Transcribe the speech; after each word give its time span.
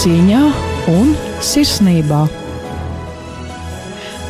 cīņā 0.00 0.38
un 0.88 1.10
sirsnībā. 1.44 2.20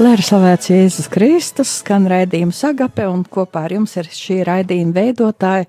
Lai 0.02 0.14
ir 0.16 0.22
slavēts 0.26 0.70
Jēzus 0.72 1.06
Kristus, 1.12 1.76
skan 1.84 2.08
raidījums 2.10 2.64
Agape, 2.66 3.04
un 3.06 3.20
kopā 3.22 3.68
ar 3.68 3.76
jums 3.76 3.94
ir 4.00 4.08
šī 4.10 4.40
raidījuma 4.48 4.96
veidotāja 4.96 5.68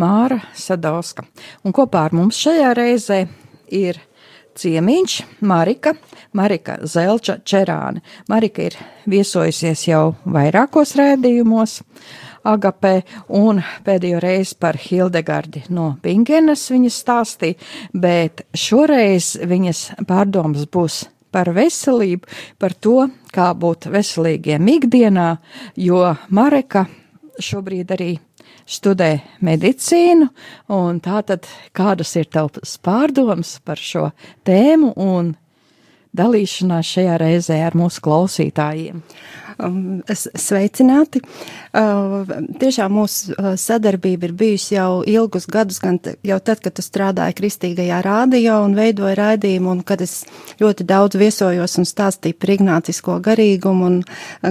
Māra 0.00 0.38
Sadauska. 0.56 1.26
Un 1.68 1.76
kopā 1.76 2.06
ar 2.06 2.16
mums 2.16 2.40
šajā 2.40 2.72
reizē 2.78 3.20
ir 3.68 4.00
ciemiņš 4.56 5.18
Marika, 5.44 5.98
Marika 6.32 6.78
Zelča 6.88 7.42
Čerāne. 7.44 8.00
Marika 8.32 8.70
ir 8.70 8.78
viesojusies 9.04 9.84
jau 9.90 10.14
vairākos 10.24 10.96
raidījumos. 10.96 11.82
Agapē, 12.42 13.02
un 13.38 13.60
pēdējo 13.86 14.20
reizi 14.22 14.56
par 14.58 14.78
Hildegardi 14.80 15.64
no 15.70 15.92
Bingenas 16.02 16.64
viņas 16.72 16.96
stāstīja, 17.04 17.58
bet 17.94 18.42
šoreiz 18.58 19.36
viņas 19.46 19.82
pārdomas 20.08 20.66
būs 20.66 21.04
par 21.32 21.52
veselību, 21.54 22.26
par 22.58 22.74
to, 22.74 23.06
kā 23.32 23.52
būt 23.54 23.86
veselīgiem 23.92 24.68
ikdienā, 24.74 25.28
jo 25.78 26.02
Mareka 26.34 26.86
šobrīd 27.42 27.94
arī 27.94 28.10
studē 28.68 29.12
medicīnu, 29.44 30.28
un 30.74 31.00
tātad 31.02 31.46
kādas 31.76 32.14
ir 32.18 32.28
tavas 32.32 32.76
pārdomas 32.82 33.56
par 33.64 33.80
šo 33.80 34.10
tēmu 34.46 34.92
un 35.00 35.32
dalīšanās 36.16 36.92
šajā 36.96 37.16
reizē 37.22 37.62
ar 37.66 37.78
mūsu 37.78 38.02
klausītājiem? 38.04 39.00
Um, 39.58 40.00
sveicināti. 40.08 41.20
Uh, 41.72 42.22
tiešām 42.60 42.92
mūsu 42.96 43.34
uh, 43.34 43.52
sadarbība 43.60 44.28
ir 44.28 44.34
bijusi 44.36 44.76
jau 44.76 45.02
ilgus 45.08 45.46
gadus, 45.50 45.80
gan 45.82 45.98
jau 46.24 46.38
tad, 46.44 46.62
kad 46.64 46.74
tu 46.76 46.84
strādāji 46.84 47.36
Kristīgajā 47.40 48.00
rādio 48.04 48.58
un 48.64 48.76
veidoji 48.76 49.16
raidījumu, 49.18 49.74
un 49.76 49.82
kad 49.86 50.02
es 50.04 50.22
ļoti 50.60 50.86
daudz 50.88 51.18
viesojos 51.20 51.76
un 51.80 51.88
stāstīju 51.88 52.38
par 52.40 52.54
ignācisko 52.54 53.18
garīgumu 53.24 53.88
un 53.88 53.98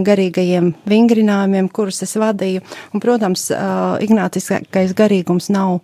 garīgajiem 0.06 0.72
vingrinājumiem, 0.90 1.70
kurus 1.74 2.04
es 2.06 2.16
vadīju. 2.22 2.64
Un, 2.94 3.04
protams, 3.04 3.48
uh, 3.56 3.98
ignāciskais 4.04 4.96
garīgums 4.98 5.50
nav 5.54 5.80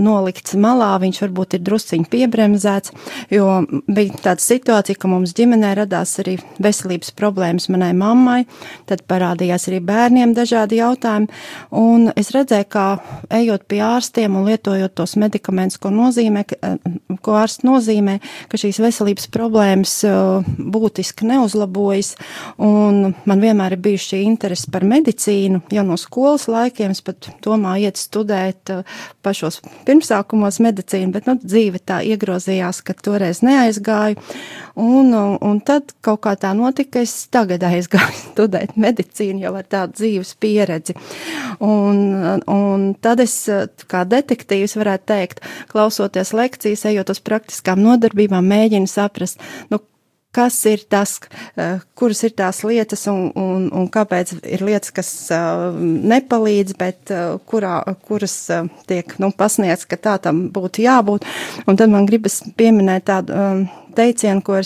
nolikts 0.00 0.56
malā, 0.60 0.92
viņš 1.02 1.20
varbūt 1.24 1.56
ir 1.56 1.64
drusciņi 1.66 2.08
piebremzēts, 2.10 2.92
jo 3.32 3.60
bija 3.90 4.22
tāda 4.24 4.42
situācija, 4.44 4.98
ka 5.00 5.10
mums 5.10 5.34
ģimenē 5.36 5.74
radās 5.82 6.16
arī 6.22 6.38
veselības 6.62 7.12
problēmas 7.18 7.68
manai 7.72 7.92
mammai 7.96 8.29
mammai, 8.30 8.46
tad 8.88 9.02
parādījās 9.10 9.68
arī 9.70 9.80
bērniem 9.84 10.34
dažādi 10.36 10.80
jautājumi, 10.80 11.28
un 11.76 12.10
es 12.18 12.32
redzēju, 12.34 12.68
kā 12.70 12.86
ejot 13.34 13.66
pie 13.70 13.80
ārstiem 13.84 14.36
un 14.38 14.46
lietojot 14.48 14.94
tos 14.94 15.16
medikamentus, 15.20 15.78
ko 15.80 15.90
nozīmē, 15.94 16.44
eh, 16.62 16.76
ko 17.22 17.36
ārsts 17.40 17.64
nozīmē, 17.66 18.18
ka 18.48 18.60
šīs 18.60 18.80
veselības 18.82 19.28
problēmas 19.34 19.96
eh, 20.04 20.50
būtiski 20.58 21.28
neuzlabojas, 21.30 22.14
un 22.58 23.14
man 23.24 23.40
vienmēr 23.40 23.76
ir 23.76 23.84
bijuši 23.84 24.10
šī 24.14 24.22
interese 24.24 24.70
par 24.70 24.86
medicīnu, 24.86 25.62
jau 25.70 25.86
no 25.86 25.98
skolas 26.00 26.46
laikiem 26.50 26.94
es 26.94 27.02
pat 27.02 27.30
domāju 27.44 27.90
iet 27.90 28.00
studēt 28.00 28.74
eh, 28.74 28.84
pašos 29.22 29.60
pirmsākumos 29.86 30.60
medicīnu, 30.62 31.12
bet, 31.16 31.26
nu, 31.26 31.38
dzīve 31.40 31.82
tā 31.82 32.00
iegrozījās, 32.06 32.82
ka 32.84 32.94
toreiz 32.94 33.42
neaizgāju, 33.46 34.18
un, 34.80 35.14
un 35.14 35.60
tad 35.64 35.94
kaut 36.04 36.22
kā 36.24 36.36
tā 36.40 36.52
notika, 36.56 36.98
ka 36.98 37.04
es 37.06 37.14
tagad 37.32 37.62
aizgāju 37.64 38.19
studēt 38.20 38.76
medicīnu 38.80 39.44
jau 39.44 39.54
ar 39.58 39.68
tādu 39.70 39.98
dzīves 40.00 40.34
pieredzi. 40.40 40.96
Un, 41.64 42.00
un 42.46 42.88
tad 43.02 43.22
es, 43.24 43.36
kā 43.90 44.04
detektīvs, 44.08 44.78
varētu 44.80 45.08
teikt, 45.12 45.44
klausoties 45.72 46.34
lekcijas, 46.36 46.86
ejot 46.90 47.14
uz 47.14 47.22
praktiskām 47.24 47.82
nodarbībām, 47.84 48.46
mēģinu 48.54 48.90
saprast, 48.90 49.40
nu, 49.72 49.82
kas 50.30 50.54
ir 50.70 50.84
tas, 50.90 51.16
kuras 51.98 52.22
ir 52.26 52.34
tās 52.38 52.62
lietas 52.66 53.02
un, 53.10 53.30
un, 53.34 53.66
un 53.74 53.88
kāpēc 53.90 54.36
ir 54.46 54.62
lietas, 54.66 54.92
kas 54.94 55.10
nepalīdz, 55.80 56.76
bet 56.78 57.12
kurā, 57.50 57.80
kuras 58.06 58.36
tiek 58.90 59.16
nu, 59.22 59.32
pasniegts, 59.36 59.88
ka 59.90 59.98
tā 59.98 60.16
tam 60.22 60.46
būtu 60.54 60.86
jābūt. 60.86 61.26
Un 61.66 61.80
tad 61.80 61.90
man 61.92 62.06
gribas 62.08 62.40
pieminēt 62.56 63.08
tādu 63.10 63.34
teicienu, 64.00 64.42
ko 64.44 64.60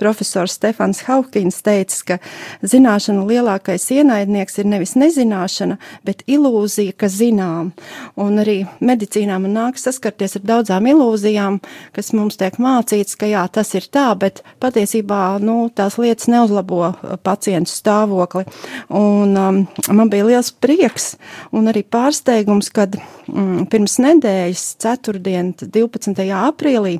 profesors 0.00 0.56
Stefans 0.58 1.04
Haukins 1.06 1.60
teica, 1.64 2.00
ka 2.08 2.18
zināšana 2.66 3.24
lielākais 3.28 3.84
ienaidnieks 3.94 4.58
ir 4.62 4.68
nevis 4.72 4.94
nezināšana, 4.98 5.78
bet 6.06 6.24
ilūzija, 6.30 6.96
ka 6.98 7.10
zinām. 7.12 7.72
Un 8.18 8.40
arī 8.42 8.62
medicīnā 8.84 9.38
man 9.42 9.54
nāk 9.56 9.80
saskarties 9.80 10.38
ar 10.40 10.46
daudzām 10.52 10.88
ilūzijām, 10.90 11.60
kas 11.96 12.12
mums 12.16 12.38
tiek 12.40 12.58
mācīts, 12.62 13.18
ka 13.18 13.28
jā, 13.30 13.44
tas 13.52 13.74
ir 13.78 13.88
tā, 13.92 14.08
bet 14.18 14.42
patiesībā, 14.62 15.38
nu, 15.44 15.58
tās 15.74 15.98
lietas 16.00 16.30
neuzlabo 16.32 16.82
uh, 16.88 17.16
pacientu 17.22 17.72
stāvokli. 17.72 18.46
Un 18.94 19.36
um, 19.38 19.62
man 19.94 20.12
bija 20.12 20.28
liels 20.28 20.52
prieks 20.52 21.14
un 21.54 21.70
arī 21.70 21.84
pārsteigums, 21.86 22.72
kad 22.74 22.98
mm, 22.98 23.68
pirms 23.72 23.98
nedēļas, 24.04 24.66
ceturtdien, 24.82 25.54
12. 25.60 26.26
aprīlī, 26.38 26.98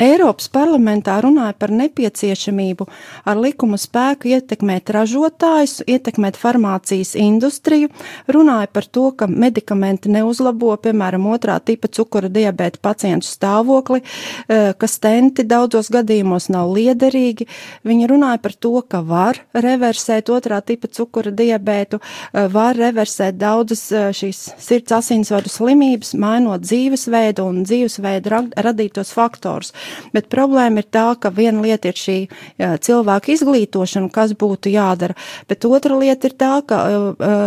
Eiropas 0.00 0.48
parlamentā 0.48 1.18
runāja 1.22 1.52
par 1.58 1.72
nepieciešamību 1.76 2.86
ar 3.28 3.40
likuma 3.40 3.76
spēku 3.80 4.30
ietekmēt 4.32 4.90
ražotājus, 4.94 5.82
ietekmēt 5.84 6.38
farmācijas 6.40 7.12
industriju, 7.20 7.90
runāja 8.32 8.70
par 8.72 8.88
to, 8.88 9.10
ka 9.16 9.28
medikamenti 9.28 10.10
neuzlabo, 10.12 10.72
piemēram, 10.82 11.26
otrā 11.34 11.58
tipa 11.60 11.90
cukura 11.92 12.30
diabēta 12.32 12.80
pacientu 12.82 13.28
stāvokli, 13.28 14.00
e, 14.00 14.72
ka 14.72 14.88
stenti 14.88 15.44
daudzos 15.44 15.92
gadījumos 15.92 16.48
nav 16.52 16.72
liederīgi. 16.72 17.46
Viņi 17.84 18.08
runāja 18.10 18.40
par 18.42 18.56
to, 18.56 18.74
ka 18.88 19.02
var 19.04 19.42
reversēt 19.52 20.32
otrā 20.32 20.62
tipa 20.64 20.88
cukura 20.88 21.30
diabētu, 21.30 22.00
e, 22.00 22.46
var 22.48 22.80
reversēt 22.80 23.36
daudzas 23.36 23.84
e, 23.92 24.06
šīs 24.16 24.42
sirds 24.56 24.96
asinsvadu 25.02 25.52
slimības, 25.52 26.16
mainot 26.16 26.64
dzīvesveidu 26.64 27.44
un 27.44 27.62
dzīvesveidu 27.68 28.32
radītos 28.56 29.12
faktus 29.12 29.41
faktors. 29.42 29.72
Bet 30.12 30.30
problēma 30.30 30.82
ir 30.82 30.88
tā, 30.90 31.14
ka 31.18 31.30
viena 31.30 31.62
lieta 31.62 31.90
ir 31.90 31.98
šī 31.98 32.18
cilvēka 32.58 33.32
izglītošana, 33.32 34.10
kas 34.12 34.34
būtu 34.38 34.72
jādara, 34.72 35.16
bet 35.48 35.64
otra 35.64 35.98
lieta 35.98 36.28
ir 36.28 36.36
tā, 36.38 36.62
ka 36.66 36.82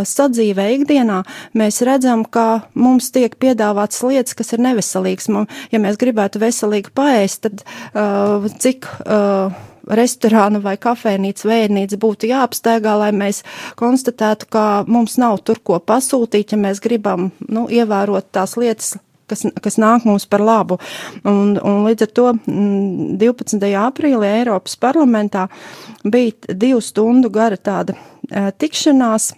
sadzīvē 0.06 0.70
ikdienā 0.80 1.24
mēs 1.56 1.82
redzam, 1.86 2.26
ka 2.26 2.68
mums 2.74 3.12
tiek 3.12 3.36
piedāvāts 3.40 4.04
lietas, 4.04 4.36
kas 4.36 4.54
ir 4.54 4.64
neveselīgas. 4.66 5.30
Ja 5.72 5.80
mēs 5.80 5.98
gribētu 5.98 6.42
veselīgi 6.42 6.92
paēst, 6.96 7.48
tad 7.48 7.64
uh, 7.94 8.46
cik. 8.60 8.90
Uh, 9.06 9.54
restorānu 9.86 10.64
vai 10.66 10.80
kafejnīcu, 10.82 11.46
vērnīcu 11.46 12.00
būtu 12.02 12.30
jāapsteigā, 12.32 12.96
lai 12.98 13.12
mēs 13.14 13.44
konstatētu, 13.78 14.48
ka 14.50 14.64
mums 14.90 15.20
nav 15.22 15.44
tur 15.46 15.62
ko 15.62 15.78
pasūtīt, 15.78 16.56
ja 16.56 16.58
mēs 16.58 16.82
gribam, 16.82 17.28
nu, 17.46 17.68
ievērot 17.70 18.32
tās 18.34 18.58
lietas, 18.58 18.96
kas, 19.30 19.46
kas 19.62 19.80
nāk 19.82 20.06
mums 20.08 20.28
par 20.30 20.44
labu. 20.46 20.80
Un, 21.24 21.56
un 21.60 21.86
līdz 21.88 22.08
ar 22.08 22.12
to 22.18 22.28
12. 22.46 23.58
Mm, 23.60 23.80
aprīlī 23.86 24.34
Eiropas 24.42 24.78
parlamentā 24.80 25.48
bija 26.04 26.54
divu 26.54 26.82
stundu 26.84 27.32
gara 27.34 27.58
tāda 27.58 27.98
tikšanās 28.60 29.34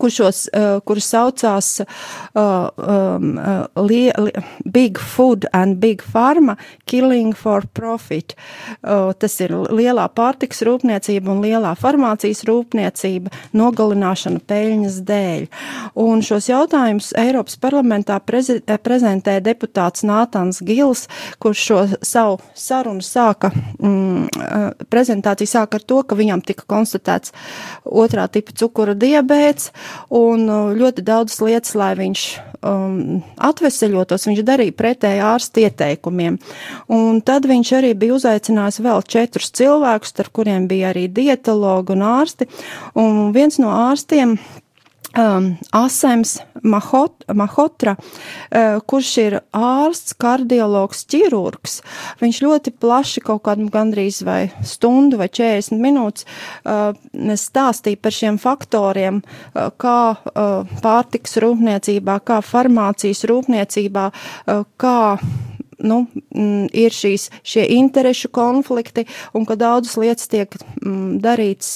kuršos, 0.00 0.46
uh, 0.54 0.78
kurus 0.86 1.10
saucās 1.12 1.70
uh, 1.82 2.68
um, 2.76 3.36
uh, 3.38 3.84
li, 3.86 4.06
li, 4.10 4.32
Big 4.64 4.98
Food 4.98 5.46
and 5.52 5.80
Big 5.82 6.02
Pharma 6.02 6.56
Killing 6.86 7.34
for 7.36 7.66
Profit. 7.74 8.34
Tas 8.80 9.34
ir 9.42 9.52
lielā 9.52 10.06
pārtiks 10.14 10.62
rūpniecība 10.66 11.30
un 11.32 11.40
lielā 11.44 11.72
farmācijas 11.78 12.42
rūpniecība 12.48 13.32
nogalināšana 13.56 14.40
peļņas 14.50 14.98
dēļ. 15.06 15.46
Un 16.02 16.22
šos 16.24 16.48
jautājumus 16.50 17.12
Eiropas 17.20 17.58
parlamentā 17.60 18.18
prezi, 18.24 18.60
prezentē 18.84 19.38
deputāts 19.44 20.04
Nātans 20.06 20.62
Gils, 20.66 21.06
kurš 21.42 21.64
šo 21.70 21.80
savu 22.06 22.38
sarunu 22.54 23.04
sāka, 23.04 23.52
mm, 23.78 24.86
prezentāciju 24.92 25.50
sāka 25.50 25.80
ar 25.80 25.86
to, 25.86 26.02
ka 26.02 26.18
viņam 26.18 26.44
tika 26.46 26.66
konstatēts 26.70 27.34
otrā 27.84 28.26
tipa 28.32 28.54
cukura 28.56 28.94
diabēts, 28.98 29.70
un 30.14 30.46
uh, 30.48 30.70
ļoti 30.76 31.04
daudzas 31.06 31.40
lietas, 31.44 31.74
lai 31.78 31.92
viņš 31.98 32.24
um, 32.66 33.20
atveseļotos, 33.50 34.28
viņš 34.28 34.42
darīja 34.46 34.76
pretēji 34.76 35.24
ārsta 35.24 35.64
ieteikumiem. 35.64 36.38
Un 36.92 37.20
tad 37.26 37.48
viņš 37.50 37.74
arī 37.80 37.92
bija 37.98 38.16
uzaicinājis 38.18 38.82
vēl 38.84 39.04
četrus 39.08 39.52
cilvēkus, 39.56 40.16
ar 40.22 40.32
kuriem 40.32 40.68
bija 40.70 40.90
arī 40.94 41.06
dietologi 41.12 41.96
un 41.96 42.06
ārsti, 42.06 42.48
un 42.98 43.30
viens 43.36 43.60
no 43.62 43.72
ārstiem 43.90 44.38
um, 45.18 45.56
Asems 45.72 46.38
Mahot, 46.62 47.24
Mahotra, 47.34 47.96
uh, 47.96 48.78
kurš 48.86 49.10
ir 49.22 49.36
ārsts, 49.56 50.14
kardiologs, 50.20 51.04
ķirurgs. 51.10 51.80
Viņš 52.20 52.40
ļoti 52.44 52.74
plaši 52.80 53.24
kaut 53.24 53.44
kādu 53.48 53.68
gandrīz 53.72 54.20
vai 54.26 54.50
stundu 54.66 55.20
vai 55.20 55.30
40 55.32 55.80
minūtes 55.80 56.26
uh, 56.64 56.92
stāstīja 57.40 58.00
par 58.00 58.16
šiem 58.16 58.40
faktoriem, 58.40 59.22
uh, 59.22 59.70
kā 59.80 60.00
uh, 60.14 60.80
pārtiks 60.84 61.38
rūpniecībā, 61.42 62.20
kā 62.26 62.40
farmācijas 62.44 63.24
rūpniecībā, 63.30 64.10
uh, 64.10 64.66
kā 64.80 64.98
nu, 65.86 66.04
ir 66.30 66.94
šīs, 66.94 67.28
šie 67.46 67.64
interešu 67.76 68.30
konflikti 68.34 69.06
un 69.36 69.46
ka 69.48 69.56
daudzas 69.60 69.96
lietas 70.00 70.30
tiek 70.30 70.54
darīts 71.24 71.70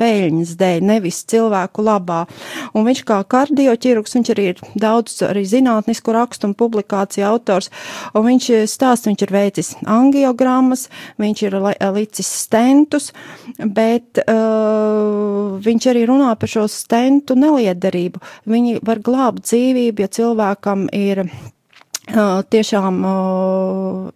peļņas 0.00 0.54
dēļ, 0.58 0.84
nevis 0.92 1.22
cilvēku 1.30 1.84
labā. 1.86 2.24
Un 2.76 2.86
viņš 2.88 3.02
kā 3.08 3.20
kardioķirurgs, 3.30 4.16
viņš 4.18 4.32
arī 4.34 4.46
ir 4.52 4.62
daudz 4.78 5.20
arī 5.26 5.44
zinātnisku 5.48 6.14
rakstu 6.14 6.50
un 6.50 6.56
publikāciju 6.58 7.26
autors, 7.28 7.70
un 8.14 8.26
viņš 8.28 8.50
stāsta, 8.70 9.10
viņš 9.10 9.26
ir 9.26 9.34
veicis 9.34 9.74
angiogrammas, 9.88 10.88
viņš 11.20 11.44
ir 11.48 11.58
licis 11.96 12.30
stentus, 12.44 13.12
bet 13.58 14.22
uh, 14.24 15.58
viņš 15.64 15.90
arī 15.92 16.06
runā 16.08 16.34
par 16.38 16.52
šo 16.52 16.66
stentu 16.70 17.36
neliederību. 17.38 18.22
Viņi 18.48 18.80
var 18.86 19.02
glābt 19.04 19.46
dzīvību, 19.46 20.04
ja 20.04 20.12
cilvēkam 20.18 20.88
ir 20.94 21.26
tiešām, 22.08 23.00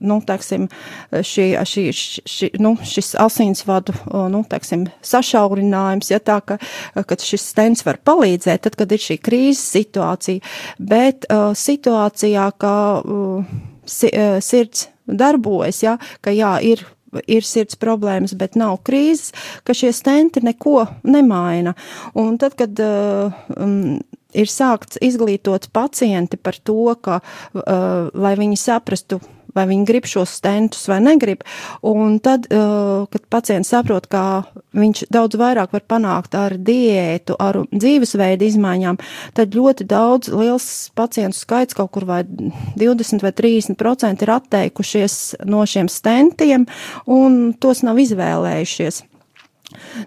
nu, 0.01 0.19
teiksim, 0.27 0.69
šī, 1.13 1.47
šī, 1.69 1.85
šī, 1.95 2.51
nu, 2.63 2.75
šis 2.89 3.13
asinsvadu, 3.21 3.95
nu, 4.33 4.43
teiksim, 4.49 4.87
sašaurinājums, 5.07 6.13
ja 6.13 6.21
tā, 6.23 6.41
ka, 6.47 6.59
ka 6.95 7.19
šis 7.21 7.45
stents 7.53 7.85
var 7.87 8.01
palīdzēt, 8.05 8.65
tad, 8.67 8.79
kad 8.81 8.93
ir 8.93 9.03
šī 9.03 9.19
krīzes 9.23 9.65
situācija, 9.77 10.55
bet 10.79 11.29
uh, 11.29 11.53
situācijā, 11.59 12.49
ka 12.61 12.75
uh, 13.03 13.55
sirds 13.85 14.89
darbojas, 15.07 15.83
ja, 15.85 15.99
ka 16.25 16.35
jā, 16.35 16.57
ir 16.65 16.85
ir 17.29 17.45
sirds 17.45 17.77
problēmas, 17.77 18.33
bet 18.41 18.57
nav 18.57 18.79
krīzes, 18.87 19.35
ka 19.69 19.75
šie 19.77 19.91
stenti 19.93 20.41
neko 20.41 20.87
nemaina. 21.05 21.75
Un 22.17 22.39
tad, 22.41 22.57
kad 22.57 22.79
uh, 22.81 23.35
um, 23.57 24.01
ir 24.33 24.51
sākts 24.51 25.01
izglītot 25.03 25.71
pacienti 25.73 26.41
par 26.41 26.59
to, 26.59 26.95
ka, 27.03 27.21
uh, 27.23 28.11
lai 28.15 28.35
viņi 28.39 28.59
saprastu, 28.61 29.21
vai 29.57 29.67
viņi 29.69 29.87
grib 29.89 30.07
šos 30.09 30.33
stentus 30.39 30.87
vai 30.91 30.99
negrib. 31.05 31.45
Un 31.87 32.19
tad, 32.25 32.49
uh, 32.49 33.05
kad 33.13 33.27
pacients 33.33 33.73
saprot, 33.73 34.09
ka 34.11 34.45
viņš 34.77 35.05
daudz 35.13 35.39
vairāk 35.41 35.75
var 35.77 35.85
panākt 35.89 36.37
ar 36.39 36.57
diētu, 36.57 37.37
ar 37.37 37.63
dzīvesveidu 37.69 38.49
izmaiņām, 38.49 39.01
tad 39.37 39.57
ļoti 39.57 39.87
daudz 39.89 40.33
liels 40.33 40.69
pacientu 40.99 41.39
skaits, 41.39 41.77
kaut 41.77 41.93
kur 41.95 42.09
vai 42.09 42.23
20 42.25 43.25
vai 43.25 43.35
30 43.37 43.79
procenti 43.81 44.27
ir 44.27 44.37
atteikušies 44.39 45.19
no 45.49 45.65
šiem 45.69 45.91
stentiem 45.93 46.67
un 47.07 47.53
tos 47.61 47.85
nav 47.87 48.01
izvēlējušies. 48.03 49.05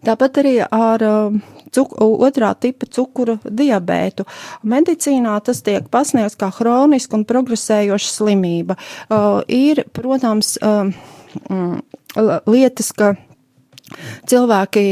Tāpat 0.06 0.42
arī 0.42 0.56
ar 0.64 1.06
uh, 1.06 1.38
cuk, 1.76 1.96
otrā 2.02 2.54
tipa 2.60 2.88
cukuru 2.92 3.38
diabētu. 3.46 4.26
Medicīnā 4.68 5.36
tas 5.46 5.62
tiek 5.66 5.88
pasniegts 5.92 6.40
kā 6.40 6.52
hroniska 6.60 7.18
un 7.20 7.26
progresējoša 7.30 8.12
slimība. 8.12 8.78
Uh, 9.10 9.42
ir, 9.48 9.86
protams, 9.96 10.56
uh, 10.62 10.90
lietas, 12.48 12.92
ka 12.96 13.16
cilvēki 14.30 14.86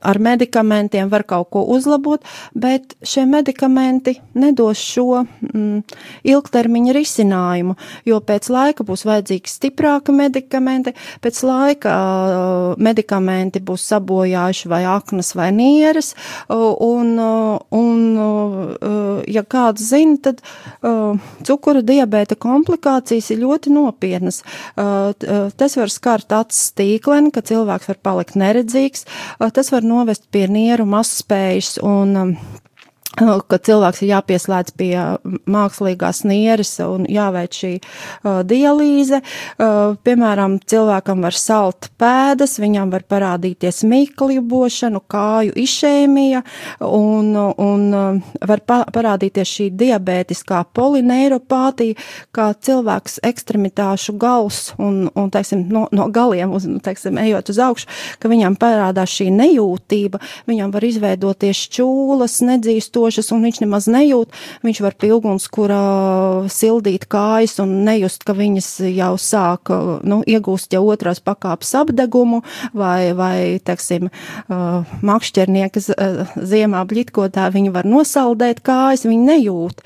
ar 0.00 0.18
medikamentiem 0.18 1.10
var 1.10 1.24
kaut 1.28 1.50
ko 1.52 1.64
uzlabot, 1.74 2.24
bet 2.54 2.94
šie 3.04 3.26
medikamenti 3.28 4.16
nedos 4.38 4.80
šo 4.80 5.24
mm, 5.24 5.82
ilgtermiņa 6.30 6.94
risinājumu, 6.96 7.76
jo 8.08 8.20
pēc 8.24 8.48
laika 8.52 8.86
būs 8.86 9.04
vajadzīgi 9.08 9.52
stiprāki 9.52 10.14
medikamenti, 10.16 10.94
pēc 11.24 11.42
laika 11.46 11.94
uh, 11.94 12.80
medikamenti 12.80 13.60
būs 13.64 13.84
sabojājuši 13.92 14.70
vai 14.72 14.82
aknas 14.88 15.34
vai 15.36 15.50
nieres, 15.56 16.14
uh, 16.48 16.70
un, 16.86 17.12
uh, 17.20 17.58
un 17.76 18.00
uh, 18.16 19.20
ja 19.28 19.44
kāds 19.44 19.84
zina, 19.92 20.16
tad 20.24 20.40
uh, 20.40 21.20
cukura 21.46 21.84
diabēta 21.84 22.38
komplikācijas 22.40 23.30
ir 23.34 23.42
ļoti 23.44 23.74
nopietnas. 23.74 24.42
Uh, 24.80 25.12
tas 25.60 25.76
var 25.76 25.92
skart 25.92 26.32
acis 26.40 26.70
stīkleni, 26.70 27.32
ka 27.34 27.44
cilvēks 27.44 27.90
var 27.90 28.00
palikt 28.02 28.36
neredzīgs, 28.40 29.06
tas 29.54 29.70
var 29.74 29.84
novest 29.90 30.28
pie 30.32 30.46
nieru 30.50 30.86
mazspējas 30.88 31.78
un 31.82 32.16
um, 32.22 32.34
ka 33.18 33.58
cilvēks 33.58 34.04
ir 34.04 34.12
jāpieslēdz 34.12 34.74
pie 34.78 34.94
mākslīgās 35.50 36.22
nieres 36.28 36.70
un 36.84 37.06
jāveic 37.10 37.56
šī 37.58 37.72
uh, 37.80 38.40
dialīze. 38.46 39.18
Uh, 39.58 39.96
piemēram, 40.06 40.58
cilvēkam 40.62 41.24
var 41.26 41.34
salt 41.34 41.90
pēdas, 42.00 42.58
viņam 42.62 42.92
var 42.94 43.02
parādīties 43.10 43.82
mīklibošanu, 43.90 45.02
kāju 45.10 45.56
išēmija 45.58 46.44
un, 46.86 47.34
un 47.34 47.82
uh, 47.90 48.36
var 48.46 48.62
pa 48.62 48.78
parādīties 48.94 49.56
šī 49.56 49.66
diabētiskā 49.80 50.62
polineiropātija, 50.76 51.98
kā 52.36 52.50
cilvēks 52.54 53.20
ekstremitāšu 53.26 54.14
gals 54.20 54.62
un, 54.78 55.08
un 55.18 55.34
teiksim, 55.34 55.66
no, 55.72 55.88
no 55.90 56.06
galiem, 56.14 56.54
uz, 56.54 56.68
teiksim, 56.86 57.18
ejot 57.20 57.50
uz 57.50 57.60
augšu, 57.66 57.90
ka 58.22 58.30
viņam 58.30 58.54
parādās 58.60 59.18
šī 59.18 59.28
nejūtība, 59.34 60.22
viņam 60.46 60.72
var 60.78 60.86
izveidoties 60.86 61.66
čūlas, 61.74 62.38
nedzīstošas, 62.46 62.99
ilgstošas, 63.00 63.32
un 63.32 63.44
viņš 63.44 63.60
nemaz 63.64 63.88
nejūt. 63.90 64.32
Viņš 64.64 64.80
var 64.84 64.96
pie 64.98 65.12
ugunskura 65.14 65.80
sildīt 66.52 67.06
kājas 67.10 67.58
un 67.62 67.84
nejust, 67.84 68.24
ka 68.24 68.34
viņas 68.36 68.68
jau 68.94 69.14
sāk, 69.18 69.70
nu, 70.04 70.20
iegūst 70.26 70.72
jau 70.74 70.84
otrās 70.90 71.20
pakāpes 71.20 71.72
apdegumu, 71.74 72.42
vai, 72.72 73.12
vai, 73.16 73.58
teiksim, 73.64 74.10
makšķernieka 74.48 75.80
ziemā 76.36 76.84
bļitkotā 76.88 77.48
viņi 77.52 77.72
var 77.74 77.88
nosaldēt 77.88 78.62
kājas, 78.66 79.06
viņi 79.08 79.26
nejūt. 79.30 79.84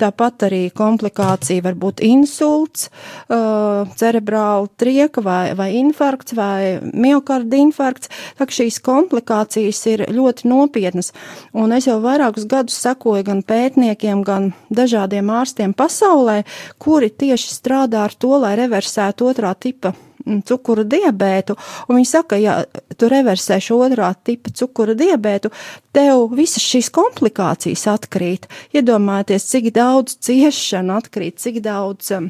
Tāpat 0.00 0.48
arī 0.48 0.62
komplikācija 0.74 1.64
var 1.64 1.78
būt 1.78 2.02
insults, 2.04 2.90
cerebrāla 3.28 4.70
trieka 4.78 5.24
vai, 5.24 5.54
vai 5.58 5.70
infarkts 5.80 6.36
vai 6.36 6.78
miokarda 6.92 7.58
infarkts. 7.60 8.10
Tā 8.38 8.46
šīs 8.54 8.78
komplikācijas 8.84 9.80
ir 9.90 10.04
ļoti 10.12 10.46
nopietnas. 10.50 11.10
Un 11.56 11.72
es 11.74 11.88
jau 11.88 11.96
vairākus 12.02 12.43
vairākus 12.44 12.48
gadus 12.48 12.80
sekoju 12.82 13.24
gan 13.24 13.42
pētniekiem, 13.42 14.24
gan 14.24 14.52
dažādiem 14.70 15.30
ārstiem 15.30 15.74
pasaulē, 15.74 16.44
kuri 16.78 17.10
tieši 17.10 17.52
strādā 17.52 18.04
ar 18.04 18.14
to, 18.14 18.38
lai 18.38 18.56
reversētu 18.56 19.26
otrā 19.30 19.54
tipa 19.54 19.94
mm, 20.26 20.44
cukura 20.44 20.84
diabētu, 20.84 21.56
un 21.88 21.96
viņi 21.96 22.06
saka, 22.06 22.36
ja 22.36 22.64
tu 22.96 23.08
reversēši 23.08 23.74
otrā 23.74 24.14
tipa 24.24 24.50
cukura 24.50 24.94
diabētu, 24.94 25.50
tev 25.92 26.34
visas 26.34 26.62
šīs 26.62 26.90
komplikācijas 26.90 27.86
atkrīt. 27.86 28.48
Iedomājieties, 28.74 29.48
cik 29.50 29.72
daudz 29.74 30.18
ciešanu 30.20 30.98
atkrīt, 30.98 31.38
cik 31.38 31.62
daudz. 31.62 32.12
Uh, 32.12 32.28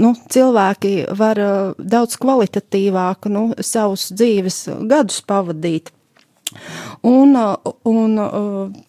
nu, 0.00 0.14
cilvēki 0.32 1.12
var 1.14 1.38
daudz 1.78 2.16
kvalitatīvāk 2.18 3.28
nu, 3.28 3.52
savus 3.60 4.08
dzīves 4.16 4.66
gadus 4.88 5.20
pavadīt. 5.20 5.92
Un, 7.06 7.36
un 7.86 8.16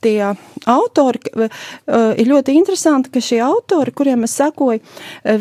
tie 0.01 0.31
autori 0.65 1.19
ir 1.37 2.31
ļoti 2.31 2.55
interesanti, 2.57 3.11
ka 3.13 3.21
šie 3.23 3.41
autori, 3.45 3.93
kuriem 3.93 4.25
es 4.25 4.37
sekoju, 4.39 4.81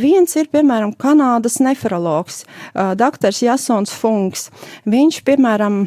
viens 0.00 0.36
ir, 0.36 0.50
piemēram, 0.52 0.92
Kanādas 1.00 1.60
nefrologs, 1.64 2.42
doktors 2.98 3.40
Jasons 3.44 3.94
Funks. 3.94 4.50
Viņš, 4.88 5.22
piemēram, 5.24 5.86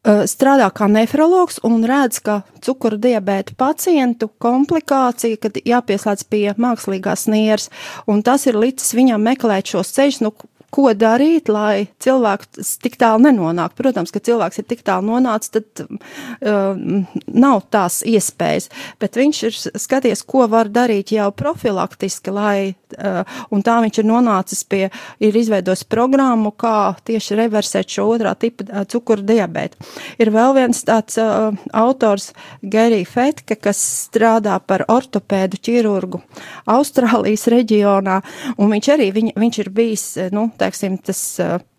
strādā 0.00 0.70
kā 0.72 0.86
nefrologs 0.88 1.58
un 1.66 1.82
redz, 1.84 2.22
ka 2.24 2.40
cukura 2.64 2.96
diabēta 2.96 3.52
pacientu 3.60 4.30
komplikācija, 4.40 5.36
kad 5.36 5.58
jāpieslēdz 5.60 6.24
pie 6.32 6.46
mākslīgās 6.56 7.26
nieres, 7.28 7.68
un 8.08 8.22
tas 8.24 8.46
ir 8.48 8.56
licis 8.56 8.94
viņam 8.96 9.20
meklēt 9.20 9.74
šos 9.74 9.92
ceļus, 9.98 10.22
nu, 10.24 10.32
ko 10.74 10.90
darīt, 10.94 11.50
lai 11.50 11.88
cilvēks 12.02 12.76
tik 12.82 12.96
tālu 13.00 13.24
nenonāk. 13.26 13.74
Protams, 13.78 14.12
ka 14.14 14.22
cilvēks 14.22 14.62
ir 14.62 14.66
tik 14.70 14.84
tālu 14.86 15.10
nonācis, 15.10 15.52
tad 15.56 15.82
uh, 15.82 16.78
nav 17.26 17.64
tās 17.74 18.00
iespējas, 18.06 18.70
bet 19.02 19.18
viņš 19.18 19.40
ir 19.48 19.58
skaties, 19.82 20.22
ko 20.26 20.46
var 20.50 20.70
darīt 20.70 21.12
jau 21.14 21.28
profilaktiski, 21.34 22.34
lai, 22.34 22.56
uh, 22.98 23.22
un 23.50 23.64
tā 23.66 23.80
viņš 23.82 24.02
ir 24.02 24.08
nonācis 24.10 24.62
pie, 24.70 24.84
ir 25.22 25.40
izveidojis 25.40 25.86
programmu, 25.90 26.54
kā 26.54 26.94
tieši 27.06 27.38
reversēt 27.42 27.90
šo 27.96 28.06
otrā 28.14 28.36
tipa 28.38 28.66
uh, 28.68 28.86
cukuru 28.90 29.26
diabētu. 29.26 29.90
Ir 30.22 30.32
vēl 30.34 30.54
viens 30.58 30.84
tāds 30.86 31.18
uh, 31.20 31.50
autors, 31.74 32.30
Gerija 32.62 33.08
Fetke, 33.10 33.58
kas 33.58 33.80
strādā 34.06 34.60
par 34.62 34.86
ortopēdu 34.90 35.58
ķirurgu 35.58 36.22
Austrālijas 36.70 37.48
reģionā, 37.50 38.20
un 38.60 38.70
viņš 38.76 38.92
arī, 38.94 39.10
viņ, 39.16 39.34
viņš 39.40 39.62
ir 39.64 39.74
bijis, 39.74 40.06
nu, 40.34 40.46
teiksim, 40.60 40.98
tas, 41.04 41.20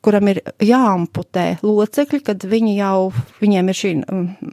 kuram 0.02 0.30
ir 0.32 0.40
jāamputē 0.66 1.62
locekļi, 1.62 2.20
kad 2.26 2.44
viņi 2.50 2.74
jau, 2.80 3.12
viņiem 3.42 3.70
ir 3.70 3.78
šī, 3.78 3.92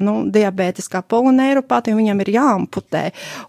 nu, 0.05 0.15
diabētiskā 0.33 1.01
polineiropātija, 1.09 1.97
viņam 1.97 2.21
ir 2.25 2.31
jāamputē, 2.35 3.05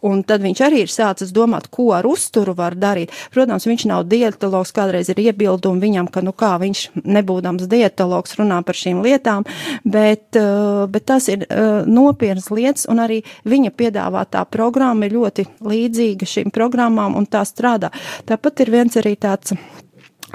un 0.08 0.24
tad 0.28 0.44
viņš 0.46 0.62
arī 0.66 0.84
ir 0.86 0.94
sācis 0.94 1.34
domāt, 1.36 1.68
ko 1.74 1.90
ar 1.98 2.08
uzturu 2.08 2.56
var 2.58 2.78
darīt. 2.80 3.12
Protams, 3.34 3.68
viņš 3.68 3.86
nav 3.92 4.06
dietologs, 4.12 4.72
kādreiz 4.76 5.12
ir 5.12 5.20
iebildumi 5.26 5.84
viņam, 5.84 6.08
ka, 6.14 6.24
nu 6.26 6.34
kā, 6.36 6.54
viņš 6.62 6.86
nebūdams 7.04 7.68
dietologs 7.72 8.38
runā 8.40 8.62
par 8.66 8.80
šīm 8.80 9.04
lietām, 9.04 9.48
bet, 9.84 10.40
bet 10.94 11.08
tas 11.10 11.28
ir 11.32 11.46
nopietnas 11.90 12.48
lietas, 12.54 12.88
un 12.92 13.04
arī 13.04 13.22
viņa 13.50 13.76
piedāvātā 13.76 14.46
programma 14.48 15.10
ir 15.10 15.18
ļoti 15.18 15.50
līdzīga 15.68 16.32
šīm 16.32 16.56
programmām, 16.56 17.20
un 17.20 17.28
tā 17.28 17.44
strādā. 17.48 17.92
Tāpat 18.30 18.64
ir 18.64 18.76
viens 18.78 19.00
arī 19.00 19.18
tāds 19.20 19.56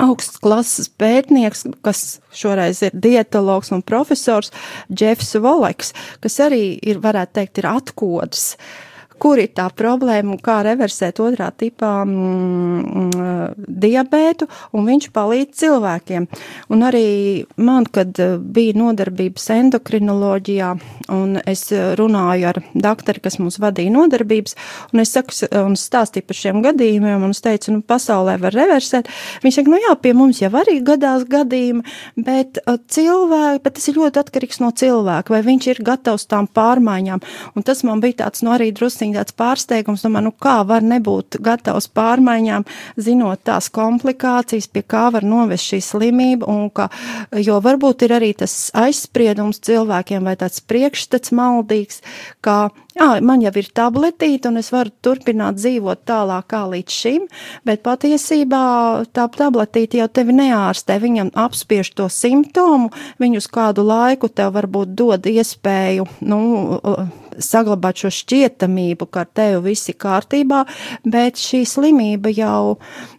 augsts 0.02 0.40
klases 0.42 0.88
pētnieks, 0.88 1.66
kas 1.84 2.18
šoreiz 2.34 2.82
ir 2.86 2.94
dietologs 2.94 3.72
un 3.74 3.84
profesors 3.86 4.52
Jeffs 4.88 5.34
Voleks, 5.40 5.94
kas 6.24 6.40
arī 6.44 6.64
ir, 6.82 7.02
varētu 7.04 7.40
teikt, 7.40 7.62
ir 7.62 7.70
atkodas. 7.74 8.54
Uh, 8.54 8.93
kur 9.20 9.38
ir 9.40 9.52
tā 9.54 9.66
problēma 9.74 10.34
un 10.34 10.40
kā 10.42 10.58
reversēt 10.66 11.20
otrā 11.22 11.50
tipā 11.54 11.90
mm, 12.04 12.80
mm, 12.90 13.66
diabētu, 13.84 14.48
un 14.74 14.88
viņš 14.88 15.08
palīdz 15.14 15.60
cilvēkiem. 15.62 16.26
Un 16.74 16.84
arī 16.86 17.06
man, 17.56 17.86
kad 17.86 18.18
eh, 18.22 18.36
bija 18.38 18.76
nodarbības 18.78 19.46
endokrinoloģijā, 19.56 20.70
un 21.14 21.38
es 21.44 21.66
runāju 21.98 22.48
ar 22.50 22.60
doktoru, 22.74 23.22
kas 23.24 23.38
mums 23.40 23.60
vadīja 23.62 23.94
nodarbības, 23.94 24.56
un 24.92 25.04
es 25.04 25.14
saku, 25.14 25.36
un 25.60 25.78
stāstīju 25.78 26.28
par 26.28 26.40
šiem 26.40 26.62
gadījumiem, 26.64 27.24
un 27.26 27.34
es 27.34 27.42
teicu, 27.44 27.76
nu, 27.76 27.84
pasaulē 27.86 28.36
var 28.42 28.56
reversēt. 28.56 29.10
Viņš 29.44 29.60
saka, 29.60 29.72
nu 29.72 29.80
jā, 29.82 29.94
pie 30.00 30.14
mums 30.16 30.42
jau 30.42 30.52
arī 30.58 30.80
gadās 30.84 31.26
gadījumi, 31.30 31.84
bet 32.26 32.60
eh, 32.64 32.80
cilvēki, 32.96 33.62
bet 33.64 33.78
tas 33.78 33.88
ir 33.90 34.00
ļoti 34.00 34.24
atkarīgs 34.24 34.62
no 34.64 34.72
cilvēka, 34.74 35.34
vai 35.34 35.44
viņš 35.46 35.70
ir 35.70 35.84
gatavs 35.86 36.28
tām 36.30 36.50
pārmaiņām, 36.50 37.22
un 37.54 37.66
tas 37.66 37.84
man 37.86 38.02
bija 38.02 38.24
tāds, 38.24 38.42
nu, 38.44 38.54
arī 38.54 38.72
drusku 38.74 39.04
drusciņ 39.14 39.22
tāds 39.22 39.36
pārsteigums, 39.36 40.02
domāju, 40.02 40.28
nu 40.28 40.32
kā 40.32 40.64
var 40.66 40.82
nebūt 40.82 41.38
gatavs 41.40 41.88
pārmaiņām, 41.94 42.64
zinot 42.98 43.44
tās 43.44 43.70
komplikācijas, 43.70 44.68
pie 44.68 44.82
kā 44.82 45.10
var 45.12 45.22
novest 45.22 45.64
šī 45.70 45.80
slimība, 45.80 46.46
un 46.46 46.70
ka, 46.70 46.90
jo 47.36 47.60
varbūt 47.60 48.04
ir 48.04 48.16
arī 48.18 48.34
tas 48.34 48.70
aizspriedums 48.74 49.60
cilvēkiem 49.60 50.24
vai 50.24 50.36
tāds 50.36 50.60
priekšstats 50.60 51.32
maldīgs, 51.32 52.02
ka 52.40 52.70
Jā, 52.94 53.08
man 53.26 53.42
jau 53.42 53.50
ir 53.58 53.66
tabletīte, 53.74 54.46
un 54.52 54.60
es 54.60 54.68
varu 54.70 54.92
turpināt 55.02 55.56
dzīvot 55.58 56.04
tālāk 56.06 56.46
kā 56.52 56.60
līdz 56.70 56.94
šim, 56.94 57.24
bet 57.66 57.82
patiesībā 57.82 58.60
tā 59.10 59.24
tabletīte 59.34 59.98
jau 59.98 60.06
tevi 60.14 60.36
neārstē. 60.38 61.00
Viņam 61.02 61.32
apspiež 61.34 61.90
to 61.98 62.06
simptomu, 62.06 62.92
viņu 63.18 63.42
uz 63.42 63.50
kādu 63.50 63.82
laiku 63.88 64.30
tev 64.30 64.54
varbūt 64.54 64.94
dod 64.94 65.26
iespēju, 65.26 66.06
nu, 66.22 66.40
saglabāt 67.42 68.04
šo 68.04 68.14
šķietamību, 68.14 69.10
ka 69.10 69.24
ar 69.24 69.30
tevi 69.42 69.60
viss 69.72 69.90
ir 69.90 69.98
kārtībā, 69.98 70.62
bet 71.02 71.42
šī 71.42 71.64
slimība 71.66 72.30
jau 72.30 72.76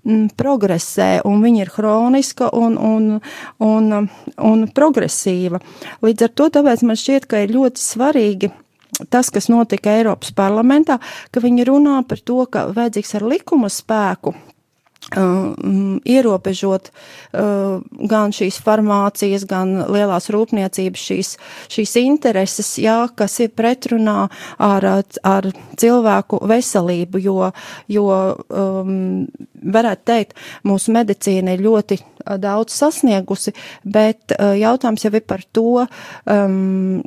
mm, 0.07 0.37
progresē, 0.39 1.17
un 1.27 1.43
viņa 1.43 1.65
ir 1.65 1.75
hroniska 1.75 2.53
un, 2.55 2.79
un, 2.79 3.15
un, 3.59 4.11
un 4.39 4.67
progresīva. 4.71 5.59
Līdz 6.05 6.29
ar 6.29 6.37
to 6.39 6.53
tāpēc 6.59 6.87
man 6.87 7.03
šķiet, 7.03 7.27
ka 7.27 7.43
ir 7.43 7.59
ļoti 7.59 7.83
svarīgi 7.91 8.55
tas, 9.09 9.29
kas 9.33 9.49
notika 9.51 9.93
Eiropas 9.97 10.33
parlamentā, 10.35 10.99
ka 11.31 11.43
viņi 11.43 11.67
runā 11.67 12.01
par 12.07 12.21
to, 12.23 12.43
ka 12.49 12.67
vajadzīgs 12.75 13.15
ar 13.19 13.29
likuma 13.35 13.71
spēku 13.73 14.35
Um, 15.13 15.99
ierobežot 16.01 16.87
uh, 16.89 17.81
gan 18.09 18.31
šīs 18.33 18.55
farmācijas, 18.65 19.43
gan 19.45 19.83
lielās 19.93 20.31
rūpniecības 20.33 21.03
šīs, 21.11 21.29
šīs 21.69 21.93
intereses, 22.01 22.71
jā, 22.81 22.95
kas 23.13 23.35
ir 23.45 23.51
pretrunā 23.53 24.15
ar, 24.57 24.87
ar 25.21 25.49
cilvēku 25.77 26.41
veselību, 26.49 27.21
jo, 27.21 27.51
jo 27.85 28.07
um, 28.49 28.97
varētu 29.77 30.05
teikt, 30.09 30.35
mūsu 30.65 30.97
medicīna 30.97 31.53
ir 31.53 31.61
ļoti 31.67 32.01
daudz 32.41 32.73
sasniegusi, 32.73 33.53
bet 33.85 34.33
uh, 34.33 34.55
jautājums 34.57 35.05
jau 35.05 35.13
ir 35.13 35.27
par 35.29 35.45
to, 35.53 35.85
um, 36.25 37.03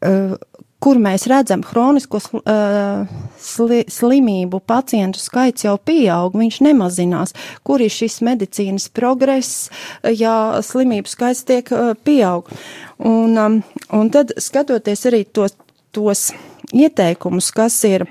uh, 0.00 0.40
kur 0.82 0.98
mēs 1.02 1.26
redzam 1.30 1.62
hronisko 1.66 2.20
uh, 2.20 3.06
sli, 3.40 3.82
slimību 3.90 4.60
pacientu 4.68 5.20
skaits 5.22 5.66
jau 5.66 5.76
pieaug, 5.80 6.36
viņš 6.36 6.60
nemazinās. 6.66 7.34
Kur 7.66 7.84
ir 7.84 7.92
šis 7.92 8.20
medicīnas 8.26 8.88
progress, 8.94 9.70
ja 10.04 10.60
slimību 10.64 11.10
skaits 11.10 11.46
tiek 11.48 11.72
uh, 11.74 11.94
pieaug? 12.06 12.50
Un, 12.98 13.38
um, 13.40 13.62
un 13.96 14.12
tad 14.12 14.36
skatoties 14.40 15.06
arī 15.08 15.24
tos, 15.24 15.56
tos 15.96 16.30
ieteikumus, 16.76 17.50
kas 17.56 17.80
ir 17.88 18.06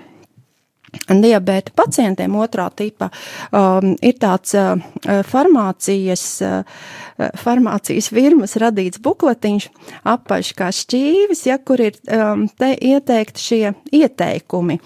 diabēta 1.09 1.73
pacientiem 1.75 2.35
otrā 2.39 2.69
tipa, 2.75 3.09
um, 3.51 3.93
ir 4.01 4.15
tāds 4.21 4.55
uh, 4.57 4.77
farmācijas 5.27 6.25
uh, 6.45 6.85
farmācijas 7.15 8.09
firmas 8.11 8.55
radīts 8.59 8.99
bukletiņš, 9.03 9.67
apaļš 10.07 10.51
kā 10.57 10.67
šķīvis, 10.75 11.45
ja, 11.47 11.57
kur 11.63 11.79
ir 11.83 11.95
um, 12.11 12.45
te 12.59 12.73
ieteikti 12.75 13.41
šie 13.41 13.71
ieteikumi. 13.95 14.77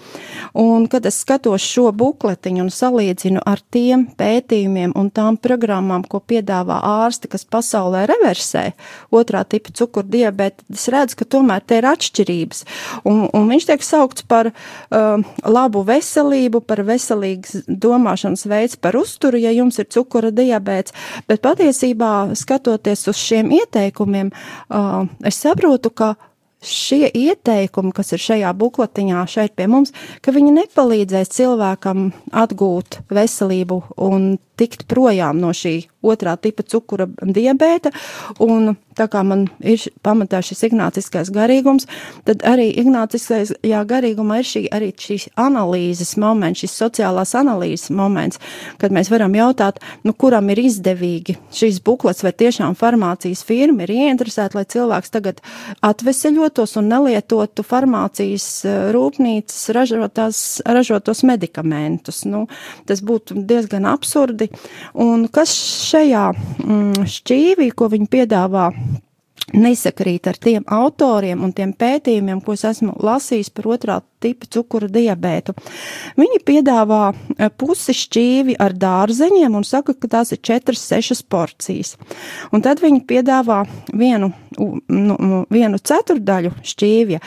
Un, 0.60 0.86
kad 0.90 1.06
es 1.10 1.20
skatos 1.24 1.64
šo 1.66 1.88
bukletiņu 1.96 2.62
un 2.66 2.70
salīdzinu 2.74 3.42
ar 3.46 3.62
tiem 3.74 4.06
pētījumiem 4.18 4.94
un 4.98 5.10
tām 5.14 5.40
programmām, 5.42 6.04
ko 6.06 6.20
piedāvā 6.22 6.78
ārsti, 6.86 7.30
kas 7.32 7.46
pasaulē 7.50 8.04
reversē 8.10 8.70
otrā 9.10 9.42
tipa 9.48 9.74
cukurdiabēta, 9.74 10.68
es 10.70 10.86
redzu, 10.92 11.18
ka 11.20 11.28
tomēr 11.36 11.66
te 11.66 11.80
ir 11.80 11.88
atšķirības. 11.90 12.62
Un, 13.10 13.24
un 13.26 13.50
viņš 13.50 13.68
tiek 13.72 13.84
saukts 13.86 14.26
par 14.30 14.52
um, 14.52 15.26
labu 15.42 15.82
veselību, 15.88 16.62
par 16.62 16.84
veselīgas 16.86 17.64
domāšanas 17.66 18.46
veids, 18.50 18.78
par 18.78 18.98
uzturu, 19.00 19.40
ja 19.40 19.50
jums 19.54 19.82
ir 19.82 19.90
cukura 19.90 20.30
diabēts, 20.34 20.94
bet 21.26 21.42
patiesībā 21.42 22.19
skatoties 22.38 23.06
uz 23.10 23.20
šiem 23.20 23.52
ieteikumiem, 23.60 24.32
es 25.26 25.40
saprotu, 25.42 25.92
ka 25.92 26.14
šie 26.60 27.08
ieteikumi, 27.16 27.92
kas 27.96 28.12
ir 28.12 28.20
šajā 28.20 28.52
bukletiņā 28.60 29.24
šeit 29.32 29.54
pie 29.56 29.66
mums, 29.70 29.94
ka 30.20 30.34
viņi 30.36 30.52
nepalīdzēs 30.58 31.32
cilvēkam 31.38 32.10
atgūt 32.36 33.00
veselību 33.12 33.80
un 34.04 34.34
tikt 34.60 34.86
projām 34.90 35.40
no 35.40 35.54
šī 35.56 35.78
otrā 36.00 36.36
tipa 36.40 36.64
cukura 36.64 37.06
diabēta, 37.20 37.92
un 38.40 38.74
tā 38.96 39.06
kā 39.10 39.22
man 39.24 39.46
ir 39.60 39.82
pamatā 40.04 40.40
šis 40.44 40.64
ignāciskais 40.70 41.30
garīgums, 41.32 41.86
tad 42.28 42.44
arī 42.48 42.68
ignāciskais 42.80 43.52
jā, 43.66 43.80
garīgumā 43.88 44.40
ir 44.40 44.48
šī, 44.48 44.62
arī 44.76 44.90
šīs 44.96 45.28
analīzes 45.40 46.14
moments, 46.20 46.62
šis 46.64 46.76
sociālās 46.82 47.34
analīzes 47.38 47.92
moments, 47.96 48.40
kad 48.80 48.94
mēs 48.94 49.10
varam 49.12 49.36
jautāt, 49.36 49.80
nu, 50.04 50.14
kuram 50.16 50.50
ir 50.52 50.62
izdevīgi 50.64 51.36
šīs 51.56 51.80
buklets, 51.84 52.24
vai 52.26 52.32
tiešām 52.32 52.76
farmācijas 52.80 53.44
firma 53.46 53.86
ir 53.86 53.94
ieinteresēta, 53.96 54.58
lai 54.58 54.66
cilvēks 54.70 55.14
tagad 55.14 55.40
atveseļotos 55.86 56.76
un 56.80 56.90
nelietotu 56.92 57.64
farmācijas 57.66 58.48
eh, 58.64 58.80
rūpnīcas 58.96 59.70
ražotās, 59.76 60.42
ražotos 60.66 61.24
medikamentus. 61.28 62.24
Nu, 62.28 62.46
tas 62.88 63.04
būtu 63.04 63.38
diezgan 63.48 63.88
absurdi, 63.88 64.49
Un 65.00 65.26
kas 65.32 65.52
šajā 65.90 66.26
mm, 66.34 67.06
šķīvī, 67.14 67.70
ko 67.76 67.90
viņi 67.92 68.10
piedāvā, 68.10 68.70
nesakrīt 69.54 70.28
ar 70.30 70.38
tiem 70.38 70.66
autoriem 70.66 71.42
un 71.44 71.52
tiem 71.56 71.72
pētījumiem, 71.74 72.42
ko 72.44 72.54
es 72.58 72.66
esmu 72.68 72.94
lasījis 73.02 73.52
par 73.54 73.70
otrā 73.74 74.00
tipa 74.20 74.48
cukura 74.52 74.88
diabētu. 74.90 75.54
Viņi 76.20 76.40
piedāvā 76.46 77.02
e, 77.10 77.48
pusi 77.50 77.94
šķīvi 77.96 78.56
ar 78.60 78.74
dārzeņiem 78.76 79.56
un 79.56 79.66
saka, 79.66 79.94
ka 79.96 80.10
tās 80.16 80.34
ir 80.34 80.42
4-6 80.46 81.24
porcijas. 81.30 81.96
Un 82.54 82.64
tad 82.64 82.82
viņi 82.84 83.02
piedāvā 83.08 83.62
vienu, 83.92 84.32
nu, 84.58 85.44
vienu 85.52 85.80
ceturdaļu 85.80 86.54
šķīvja 86.72 87.20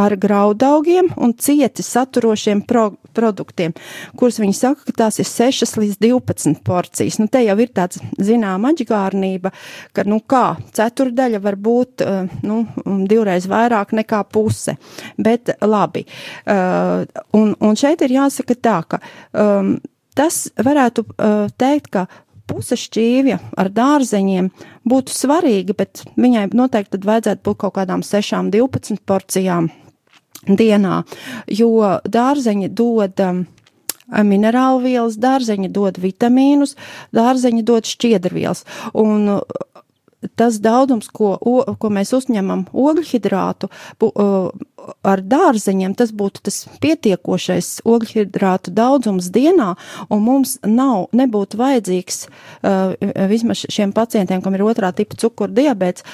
ar 0.00 0.16
graudaugiem 0.20 1.12
un 1.20 1.34
cieti 1.38 1.84
saturošiem 1.84 2.64
pro, 2.68 2.90
produktiem, 3.14 3.74
kurus 4.18 4.40
viņi 4.42 4.56
saka, 4.58 4.88
ka 4.88 4.96
tās 5.04 5.20
ir 5.22 5.28
6 5.28 5.78
līdz 5.80 6.00
12 6.02 6.62
porcijas. 6.66 7.20
Nu, 7.22 7.28
te 7.30 7.44
jau 7.44 7.56
ir 7.62 7.70
tāds 7.74 8.00
zinām 8.18 8.66
atžgārnība, 8.70 9.52
ka, 9.94 10.06
nu 10.08 10.20
kā, 10.20 10.56
ceturdaļa 10.74 11.40
var 11.44 11.58
būt, 11.60 12.04
e, 12.04 12.24
nu, 12.46 12.62
divreiz 13.10 13.48
vairāk 13.50 13.94
nekā 13.96 14.24
puse. 14.32 14.76
Bet 15.20 15.54
labi, 15.62 16.04
un, 16.46 17.54
un 17.54 17.80
šeit 17.80 18.04
ir 18.04 18.16
jāsaka 18.18 18.56
tā, 18.56 18.78
ka 18.88 19.00
um, 19.32 19.76
tas 20.14 20.46
varētu 20.56 21.06
uh, 21.06 21.46
teikt, 21.58 21.90
ka 21.94 22.06
puse 22.50 22.76
šķīvja 22.78 23.38
ar 23.56 23.70
dārzeņiem 23.72 24.50
būtu 24.88 25.14
svarīga, 25.14 25.76
bet 25.76 26.04
viņai 26.20 26.50
noteikti 26.52 26.98
tad 26.98 27.08
vajadzētu 27.08 27.44
būt 27.46 27.60
kaut 27.64 27.76
kādām 27.78 28.04
6, 28.04 28.52
12 28.52 29.00
porcijām 29.08 29.70
dienā, 30.44 31.02
jo 31.48 31.98
dārzeņi 32.04 32.68
dod 32.76 33.20
um, 33.24 33.44
minerālu 34.28 34.82
vielas, 34.84 35.16
dārzeņi 35.20 35.70
dod 35.72 36.00
vitamīnus, 36.02 36.76
dārzeņi 37.16 37.64
dod 37.64 37.88
šķiedrvielas. 37.88 38.64
Un 38.92 39.40
tas 40.36 40.58
daudzums, 40.60 41.08
ko, 41.12 41.34
o, 41.40 41.62
ko 41.80 41.90
mēs 41.92 42.12
uzņemam 42.16 42.66
ogļhidrātu 42.72 43.68
bu, 44.00 44.10
uh, 44.12 44.52
ar 45.04 45.20
dārzeņiem, 45.20 45.94
tas 45.98 46.12
būtu 46.16 46.44
tas 46.48 46.64
pietiekošais 46.82 47.82
ogļhidrātu 47.84 48.72
daudzums 48.74 49.28
dienā, 49.34 49.74
un 50.08 50.24
mums 50.24 50.56
nav, 50.64 51.10
nebūtu 51.12 51.60
vajadzīgs 51.60 52.24
uh, 52.26 52.94
vismaz 53.30 53.66
šiem 53.68 53.92
pacientiem, 53.96 54.40
kam 54.44 54.56
ir 54.56 54.64
otrā 54.64 54.92
tipa 54.96 55.18
cukura 55.20 55.52
diabēts, 55.54 56.06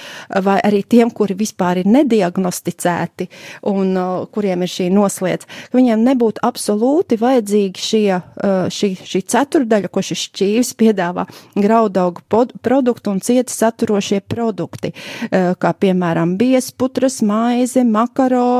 vai 0.42 0.58
arī 0.66 0.82
tiem, 0.82 1.12
kuri 1.14 1.36
vispār 1.38 1.82
ir 1.82 1.90
nediagnosticēti 1.90 3.28
un 3.70 3.94
uh, 3.94 4.26
kuriem 4.34 4.66
ir 4.66 4.74
šī 4.74 4.90
nosliec, 4.94 5.46
ka 5.46 5.78
viņiem 5.78 6.02
nebūtu 6.10 6.42
absolūti 6.46 7.20
vajadzīgi 7.20 7.86
šie, 7.86 8.04
uh, 8.18 8.66
šī, 8.72 8.92
šī 9.06 9.24
ceturdaļa, 9.36 9.92
ko 9.92 10.02
šis 10.04 10.26
šķīvis 10.28 10.74
piedāvā 10.80 11.28
graudaugu 11.54 12.26
produktu 12.60 13.14
un 13.14 13.22
cieti 13.24 13.54
saturo 13.54 14.00
ražošie 14.00 14.20
produkti, 14.20 14.92
eh, 15.30 15.54
kā 15.58 15.72
piemēram 15.72 16.36
biesputras, 16.36 17.22
maize, 17.22 17.84
makaroni, 17.84 18.59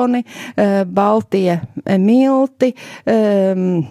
eh, 0.54 0.82
baltie 0.86 1.60
eh, 1.84 1.98
milti, 1.98 2.74
ehm, 3.04 3.76
Eh, 3.76 3.86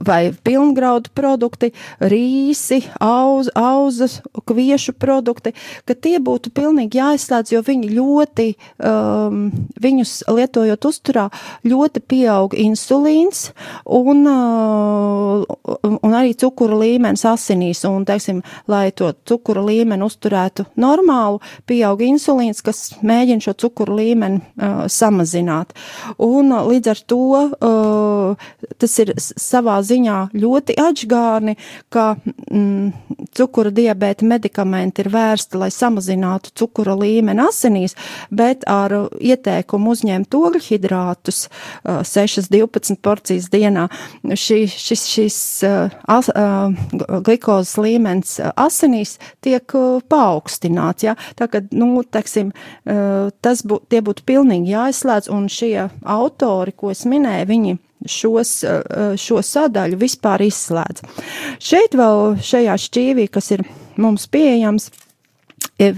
vai 0.00 0.32
pilngraudu 0.44 1.10
produkti, 1.14 1.70
rīsi, 2.00 2.80
auz, 3.00 3.50
auzas, 3.54 4.20
kviešu 4.48 4.94
produkti, 4.98 5.52
ka 5.86 5.94
tie 5.94 6.18
būtu 6.22 6.50
pilnīgi 6.54 6.98
jāizslēdz, 6.98 7.52
jo 7.54 7.62
viņi 7.66 7.90
ļoti, 7.92 8.46
um, 8.82 9.44
viņus 9.82 10.14
lietojot 10.32 10.88
uzturā, 10.88 11.28
ļoti 11.68 12.02
pieaug 12.02 12.56
insulīns 12.58 13.50
un, 13.84 14.24
uh, 14.26 15.44
un 15.92 16.16
arī 16.16 16.34
cukura 16.38 16.80
līmenis 16.82 17.26
asinīs, 17.28 17.84
un, 17.88 18.06
teiksim, 18.08 18.42
lai 18.72 18.90
to 18.96 19.12
cukura 19.28 19.62
līmeni 19.68 20.06
uzturētu 20.06 20.66
normālu, 20.80 21.42
pieaug 21.68 22.02
insulīns, 22.02 22.64
kas 22.64 22.96
mēģina 23.04 23.46
šo 23.46 23.56
cukura 23.66 24.00
līmeni 24.00 24.40
uh, 24.42 24.84
samazināt. 24.90 25.76
Un 26.22 26.50
līdz 26.50 26.92
ar 26.96 27.04
to 27.06 27.22
uh, 27.36 28.50
tas 28.80 28.98
ir 29.02 29.14
savā 29.42 29.78
ziņā 29.84 30.18
ļoti 30.36 30.76
atžgārni, 30.80 31.56
ka 31.92 32.12
mm, 32.16 32.92
cukura 33.36 33.72
diabēta 33.74 34.26
medikamenti 34.28 35.04
ir 35.04 35.10
vērsti, 35.12 35.58
lai 35.60 35.70
samazinātu 35.74 36.52
cukura 36.58 36.94
līmeni 36.98 37.44
asinīs, 37.46 37.96
bet 38.30 38.66
ar 38.70 38.94
ieteikumu 39.18 39.92
uzņemt 39.96 40.34
ogļhidrātus 40.36 41.46
6-12 41.84 43.00
porcijas 43.02 43.48
dienā 43.52 43.88
šī, 44.22 44.62
šis, 44.70 45.06
šis 45.12 45.38
as, 45.64 46.30
glikozes 47.26 47.76
līmenis 47.80 48.38
asinīs 48.56 49.16
tiek 49.44 49.76
paaugstināts. 50.12 51.06
Ja? 51.06 51.16
Tā 51.38 51.48
kā, 51.52 51.62
nu, 51.76 52.04
teksim, 52.04 52.52
tas 52.84 53.64
bū, 53.66 53.82
tie 53.92 54.02
būtu 54.04 54.26
pilnīgi 54.28 54.74
jāizslēdz, 54.74 55.30
un 55.32 55.48
šie 55.52 55.88
autori, 56.02 56.74
ko 56.76 56.92
es 56.94 57.06
minēju, 57.08 57.48
viņi 57.52 57.78
šos, 58.08 58.64
eh, 58.64 59.14
šo 59.16 59.42
sadaļu 59.44 60.00
vispār 60.00 60.44
izslēdz. 60.48 61.04
Šeit 61.62 61.96
vēl 61.98 62.36
šajā 62.42 62.76
šķīvī, 62.86 63.30
kas 63.30 63.50
ir 63.56 63.64
mums 63.96 64.26
pieejams, 64.26 64.90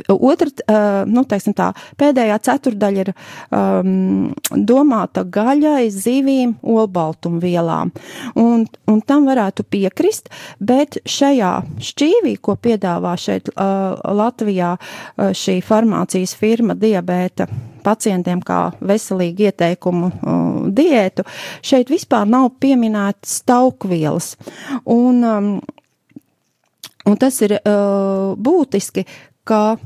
Otra, 0.09 0.49
eh, 0.49 1.05
nu, 1.07 1.25
teiksim 1.29 1.55
tā, 1.57 1.73
pēdējā 2.01 2.39
ceturdaļa 2.47 3.03
ir 3.03 3.11
um, 3.13 4.31
domāta 4.55 5.25
gaļai, 5.29 5.91
zivīm, 5.93 6.55
olbaltumvielām. 6.63 7.93
Un, 8.41 8.65
un 8.89 9.03
tam 9.05 9.29
varētu 9.29 9.67
piekrist, 9.69 10.31
bet 10.61 11.01
šajā 11.05 11.53
šķīvī, 11.91 12.37
ko 12.41 12.57
piedāvā 12.57 13.17
šeit 13.21 13.53
uh, 13.53 13.99
Latvijā 14.15 14.75
uh, 14.79 15.31
šī 15.37 15.61
farmācijas 15.65 16.37
firma 16.39 16.79
diabēta 16.79 17.49
pacientiem 17.85 18.43
kā 18.45 18.61
veselīgu 18.85 19.49
ieteikumu 19.49 20.11
uh, 20.11 20.45
diētu, 20.75 21.27
šeit 21.65 21.93
vispār 21.93 22.27
nav 22.29 22.51
pieminētas 22.63 23.43
taukvielas. 23.49 24.35
Un, 24.85 25.21
um, 25.25 25.53
un 27.07 27.21
tas 27.21 27.41
ir 27.45 27.59
uh, 27.61 28.33
būtiski, 28.41 29.07
ka 29.45 29.77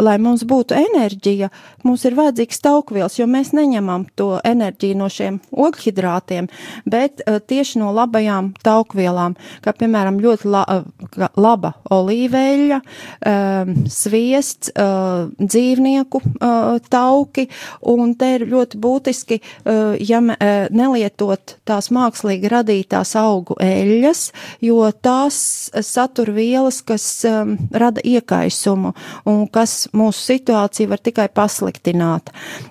lai 0.00 0.16
mums 0.22 0.44
būtu 0.48 0.76
enerģija, 0.76 1.50
mums 1.84 2.04
ir 2.08 2.16
vajadzīgs 2.18 2.62
taukvielas, 2.64 3.18
jo 3.18 3.26
mēs 3.30 3.52
neņemam 3.56 4.06
to 4.18 4.32
enerģiju 4.46 4.98
no 4.98 5.08
šiem 5.12 5.40
ogļhidrātiem, 5.52 6.48
bet 6.90 7.22
uh, 7.24 7.38
tieši 7.40 7.80
no 7.82 7.92
labajām 7.96 8.52
taukvielām, 8.64 9.36
kā 9.64 9.74
piemēram 9.76 10.20
ļoti 10.22 10.50
la, 10.50 10.64
uh, 10.66 11.28
laba 11.40 11.74
olīveļa, 11.92 12.80
uh, 12.80 13.72
sviests, 13.90 14.72
uh, 14.74 15.28
dzīvnieku 15.40 16.22
uh, 16.22 16.80
tauki, 16.90 17.46
un 17.92 18.14
te 18.18 18.34
ir 18.38 18.46
ļoti 18.50 18.80
būtiski, 18.80 19.40
uh, 19.40 19.94
ja 20.00 20.22
uh, 20.24 20.66
nelietot 20.74 21.56
tās 21.68 21.90
mākslīgi 21.94 22.50
radītās 22.50 23.14
augu 23.20 23.56
eļas, 23.62 24.30
jo 24.64 24.82
tās 25.02 25.70
satur 25.86 26.32
vielas, 26.34 26.80
kas 26.86 27.06
um, 27.28 27.56
rada 27.72 28.02
iekaisumu 28.04 28.94
un 29.28 29.44
kas 29.52 29.89
mūsu 29.96 30.22
situācija 30.32 30.90
var 30.90 31.02
tikai 31.02 31.26
pasliktināt. 31.34 32.30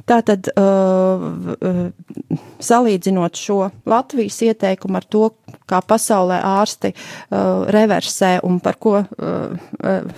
Tātad, 0.09 0.49
uh, 0.53 1.25
uh, 1.55 2.39
salīdzinot 2.63 3.39
šo 3.39 3.59
Latvijas 3.89 4.39
ieteikumu 4.47 4.99
ar 4.99 5.07
to, 5.09 5.29
kā 5.69 5.81
pasaulē 5.85 6.39
ārsti 6.45 6.93
uh, 6.93 7.67
reversē 7.69 8.37
un 8.47 8.59
par 8.63 8.79
ko 8.79 8.97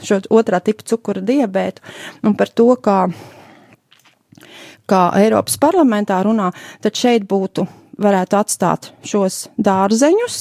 šo 0.05 0.17
otrā 0.33 0.61
tipa 0.63 0.85
cukura 0.87 1.21
diabētu 1.25 1.83
un 2.27 2.35
par 2.39 2.49
to, 2.55 2.67
kā, 2.81 2.97
kā 4.89 5.01
Eiropas 5.19 5.57
parlamentā 5.61 6.21
runā, 6.25 6.51
tad 6.81 6.97
šeit 6.97 7.27
būtu 7.29 7.67
varētu 8.01 8.39
atstāt 8.39 8.91
šos 9.05 9.43
dārzeņus, 9.61 10.39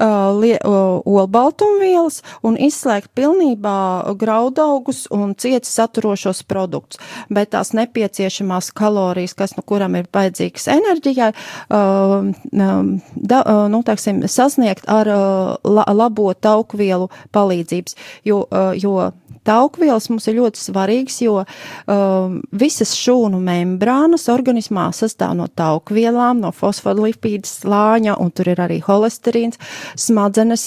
olbaltumvielas 0.00 2.20
un 2.46 2.56
izslēgt 2.60 3.10
pilnībā 3.18 3.76
graudaugus 4.20 5.06
un 5.14 5.34
cieti 5.38 5.70
saturošos 5.70 6.42
produktus. 6.48 7.00
Bet 7.30 7.52
tās 7.54 7.72
nepieciešamās 7.76 8.70
kalorijas, 8.76 9.34
kas 9.38 9.56
nu 9.56 9.62
kuram 9.66 9.96
ir 9.98 10.08
vajadzīgas 10.12 10.68
enerģijai, 10.76 11.32
da, 11.70 13.40
nu, 13.72 13.82
teiksim, 13.86 14.22
sasniegt 14.28 14.88
ar 14.90 15.10
la, 15.10 15.84
labo 15.94 16.32
taukvielu 16.34 17.10
palīdzības, 17.34 17.96
jo, 18.26 18.44
jo 18.78 19.10
Taukvielas 19.46 20.10
mums 20.12 20.26
ir 20.28 20.36
ļoti 20.36 20.60
svarīgas, 20.60 21.16
jo 21.24 21.38
um, 21.40 22.34
visas 22.52 22.92
šūnu 22.98 23.38
membrānas 23.40 24.26
organismā 24.32 24.90
sastāv 24.92 25.32
no 25.38 25.46
taukvielām, 25.48 26.42
no 26.44 26.50
fosfolipīdas 26.52 27.62
slāņa, 27.62 28.18
un 28.20 28.32
tur 28.36 28.50
ir 28.52 28.60
arī 28.60 28.80
holesterīns. 28.84 29.56
Smadzenes 29.96 30.64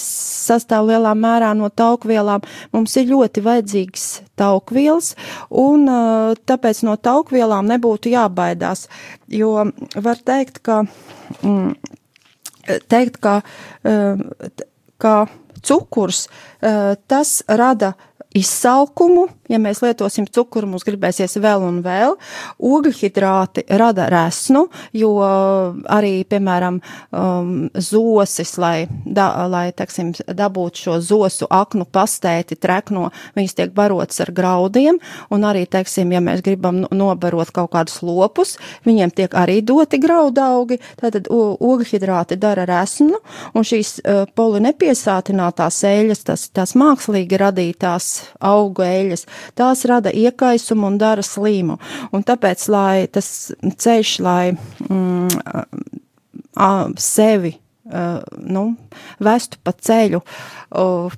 sastāv 0.48 0.88
lielā 0.90 1.14
mērā 1.14 1.52
no 1.54 1.70
taukvielām. 1.70 2.42
Mums 2.74 2.96
ir 2.98 3.12
ļoti 3.12 3.44
vajadzīgs 3.46 4.08
taukvielas, 4.40 5.12
un 5.50 5.86
uh, 5.86 6.34
tāpēc 6.34 6.82
no 6.88 6.96
taukvielām 6.98 7.70
nebūtu 7.70 8.10
jābaidās, 8.10 8.88
jo 9.30 9.52
var 9.94 10.24
teikt, 10.26 10.58
ka, 10.66 10.80
mm, 11.44 11.70
teikt, 12.90 13.20
ka, 13.22 13.36
uh, 13.86 14.50
ka 14.98 15.14
cukurs, 15.64 16.26
uh, 16.26 16.98
tas 17.06 17.38
rada 17.46 17.94
izsalkumu. 18.34 19.28
Ja 19.52 19.58
mēs 19.60 19.82
lietosim 19.84 20.24
cukuru, 20.32 20.70
mums 20.72 20.86
gribēsies 20.86 21.36
vēl 21.42 21.66
un 21.66 21.82
vēl. 21.84 22.14
Ogļhidrāti 22.64 23.66
rada 23.76 24.06
resnu, 24.12 24.64
jo 24.96 25.10
arī, 25.92 26.14
piemēram, 26.28 26.78
um, 27.12 27.50
zosis, 27.76 28.54
lai, 28.60 28.86
da, 29.04 29.28
lai 29.52 29.66
teksim, 29.76 30.14
dabūtu 30.24 30.84
šo 30.86 30.96
zosu 31.04 31.48
aknu 31.52 31.84
pastēti 31.84 32.56
trekno, 32.56 33.10
viņas 33.36 33.56
tiek 33.58 33.74
barotas 33.76 34.22
ar 34.24 34.32
graudiem, 34.32 35.00
un 35.34 35.44
arī, 35.44 35.66
teiksim, 35.68 36.14
ja 36.16 36.22
mēs 36.24 36.40
gribam 36.44 36.84
nobarot 36.88 37.52
kaut 37.52 37.74
kādus 37.74 38.00
lopus, 38.04 38.56
viņiem 38.88 39.12
tiek 39.12 39.36
arī 39.36 39.60
doti 39.60 40.00
graudaugi, 40.00 40.80
tātad 41.02 41.28
ogļhidrāti 41.28 42.40
dara 42.40 42.64
resnu, 42.70 43.20
un 43.52 43.68
šīs 43.68 43.98
uh, 44.00 44.24
polinepiesātinātās 44.40 45.82
eļas, 45.92 46.24
tas, 46.32 46.48
tās 46.54 46.74
mākslīgi 46.80 47.44
radītās 47.44 48.10
augu 48.40 48.88
eļas. 48.88 49.28
Tās 49.58 49.84
rada 49.90 50.12
iekaisumu 50.14 50.88
un 50.90 50.98
dara 51.00 51.24
slīmu. 51.24 51.78
Un 52.12 52.24
tāpēc, 52.26 52.68
lai 52.72 53.06
tas 53.12 53.28
ceļš, 53.60 54.14
lai 54.24 54.54
mm, 54.54 55.42
a, 56.56 56.72
sevi 57.00 57.56
nu, 57.84 58.76
vestu 59.22 59.60
pa 59.64 59.74
ceļu 59.74 60.22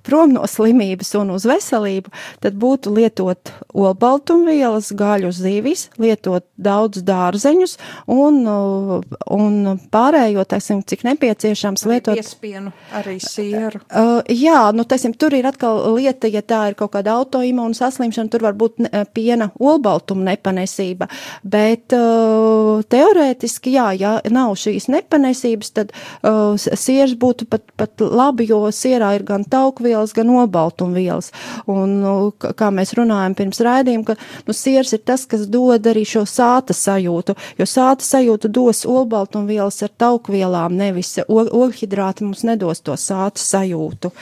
prom 0.04 0.34
no 0.34 0.44
slimības 0.48 1.14
un 1.20 1.32
uz 1.36 1.46
veselību, 1.48 2.12
tad 2.44 2.56
būtu 2.60 2.92
lietot 2.96 3.52
olbaltumvielas, 3.76 4.90
gaļu 4.96 5.32
zīvis, 5.34 5.86
lietot 6.00 6.44
daudz 6.60 7.02
dārzeņus 7.06 7.76
un, 8.12 8.42
un 8.46 9.56
pārējo, 9.92 10.44
teiksim, 10.48 10.82
cik 10.86 11.06
nepieciešams 11.08 11.86
lietot. 11.88 12.18
Piespienu 12.18 12.72
arī 12.96 13.16
sieru. 13.22 13.80
Uh, 13.88 14.20
jā, 14.28 14.58
nu, 14.76 14.84
teiksim, 14.88 15.16
tur 15.16 15.36
ir 15.36 15.48
atkal 15.48 15.80
lieta, 15.96 16.30
ja 16.30 16.42
tā 16.44 16.66
ir 16.70 16.78
kaut 16.78 16.92
kāda 16.96 17.16
autoimūna 17.20 17.76
saslimšana, 17.76 18.32
tur 18.32 18.44
var 18.46 18.56
būt 18.58 18.82
piena 19.16 19.50
olbaltuma 19.56 20.32
nepanesība, 20.32 21.08
bet 21.46 21.96
uh, 21.96 22.84
teorētiski, 22.92 23.76
jā, 23.76 23.88
ja 23.96 24.16
nav 24.32 24.56
šīs 24.60 24.90
nepanesības, 24.92 25.72
tad 25.76 25.94
uh, 25.96 26.56
sieras 26.56 27.16
būtu 27.18 27.48
pat, 27.50 27.65
pat 27.76 28.00
labi, 28.00 28.46
jo 28.48 28.60
sierā 28.74 29.12
ir 29.16 29.24
gan 29.28 29.44
taukvielas, 29.48 30.14
gan 30.16 30.30
obaltumvielas. 30.42 31.32
Un, 31.70 31.96
nu, 32.02 32.14
kā 32.36 32.70
mēs 32.74 32.94
runājam 32.98 33.36
pirms 33.38 33.62
raidījuma, 33.66 34.12
ka 34.12 34.46
nu, 34.48 34.56
siers 34.56 34.94
ir 34.96 35.02
tas, 35.06 35.26
kas 35.28 35.46
dod 35.50 35.86
arī 35.90 36.04
šo 36.08 36.24
sāta 36.28 36.76
sajūtu, 36.76 37.36
jo 37.60 37.68
sāta 37.68 38.06
sajūtu 38.06 38.50
dos 38.52 38.84
obaltumvielas 38.90 39.82
ar 39.86 39.94
taukvielām, 40.04 40.76
nevis 40.78 41.16
ogļhidrāti 41.26 42.26
mums 42.26 42.44
nedos 42.48 42.84
to 42.86 42.96
sāta 43.00 43.42
sajūtu. 43.42 44.12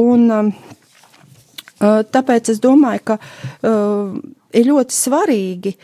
Un, 0.00 0.28
um, 0.30 0.52
uh, 1.80 2.02
Tāpēc 2.10 2.52
es 2.52 2.60
domāju, 2.62 3.06
ka 3.12 3.18
uh, 3.20 4.14
ir 4.56 4.70
ļoti 4.70 4.96
svarīgi 4.96 5.74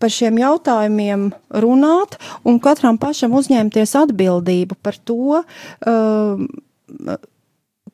par 0.00 0.12
šiem 0.12 0.38
jautājumiem 0.40 1.30
runāt 1.62 2.18
un 2.46 2.60
katram 2.62 2.98
pašam 3.00 3.34
uzņemties 3.38 3.94
atbildību 4.02 4.78
par 4.82 4.98
to, 5.08 5.40
uh, 5.42 7.16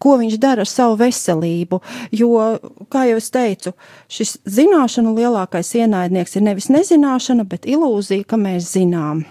ko 0.02 0.16
viņš 0.18 0.38
dara 0.42 0.64
ar 0.66 0.70
savu 0.70 0.98
veselību. 1.00 1.78
Jo, 2.18 2.32
kā 2.92 3.06
jau 3.11 3.20
es 3.20 3.30
teicu, 3.35 3.74
šis 4.11 4.38
zināšanu 4.58 5.14
lielākais 5.18 5.74
ienaidnieks 5.78 6.37
ir 6.37 6.48
nevis 6.48 6.68
nezināšana, 6.74 7.46
bet 7.48 7.68
ilūzija, 7.70 8.26
ka 8.26 8.40
mēs 8.40 8.72
zinām. 8.74 9.22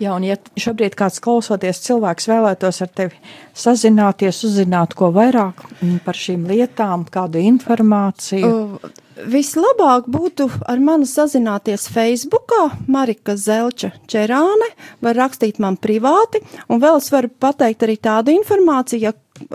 Jā, 0.00 0.14
un 0.14 0.24
ja 0.24 0.36
šobrīd 0.60 0.96
kāds 0.98 1.20
klausoties 1.24 1.82
cilvēks 1.84 2.28
vēlētos 2.30 2.80
ar 2.84 2.90
tevi 2.96 3.18
sazināties, 3.56 4.42
uzzināt 4.48 4.96
ko 4.98 5.10
vairāk 5.14 5.62
par 6.06 6.18
šīm 6.18 6.46
lietām, 6.48 7.04
kādu 7.12 7.42
informāciju. 7.50 8.50
Uh, 8.50 9.06
Vislabāk 9.28 10.06
būtu 10.08 10.46
ar 10.70 10.80
mani 10.80 11.04
sazināties 11.08 11.88
Facebookā, 11.92 12.70
Marika 12.88 13.34
Zelča 13.36 13.90
Čerāne, 14.08 14.70
var 15.04 15.18
rakstīt 15.18 15.60
man 15.60 15.76
privāti, 15.76 16.40
un 16.72 16.80
vēl 16.80 17.00
es 17.02 17.10
varu 17.12 17.28
pateikt 17.28 17.84
arī 17.84 17.98
tādu 18.00 18.32
informāciju, 18.32 19.02
ja 19.10 19.12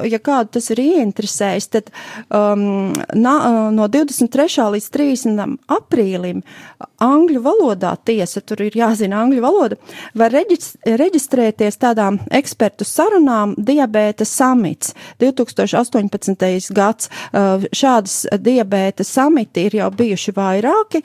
ja 0.09 0.19
kādu 0.19 0.55
tas 0.57 0.69
ir 0.73 0.81
ieinteresējis, 0.83 1.67
tad 1.73 1.91
um, 2.29 2.93
na, 3.13 3.35
no 3.75 3.87
23. 3.91 4.47
līdz 4.75 4.89
30. 4.93 5.57
aprīlim 5.71 6.43
angļu 7.03 7.41
valodā 7.43 7.93
tiesa, 8.05 8.41
tur 8.41 8.63
ir 8.65 8.75
jāzina 8.77 9.21
angļu 9.23 9.41
valoda, 9.43 9.77
var 10.17 10.33
reģistrēties 10.33 11.79
tādām 11.81 12.19
ekspertu 12.33 12.87
sarunām 12.87 13.55
diabēta 13.57 14.25
samits 14.27 14.93
2018. 15.21 16.73
gads. 16.75 17.09
Uh, 17.35 17.65
šādas 17.75 18.25
diabēta 18.41 19.05
samiti 19.05 19.67
ir 19.67 19.79
jau 19.79 19.89
bijuši 19.95 20.33
vairāki, 20.35 21.01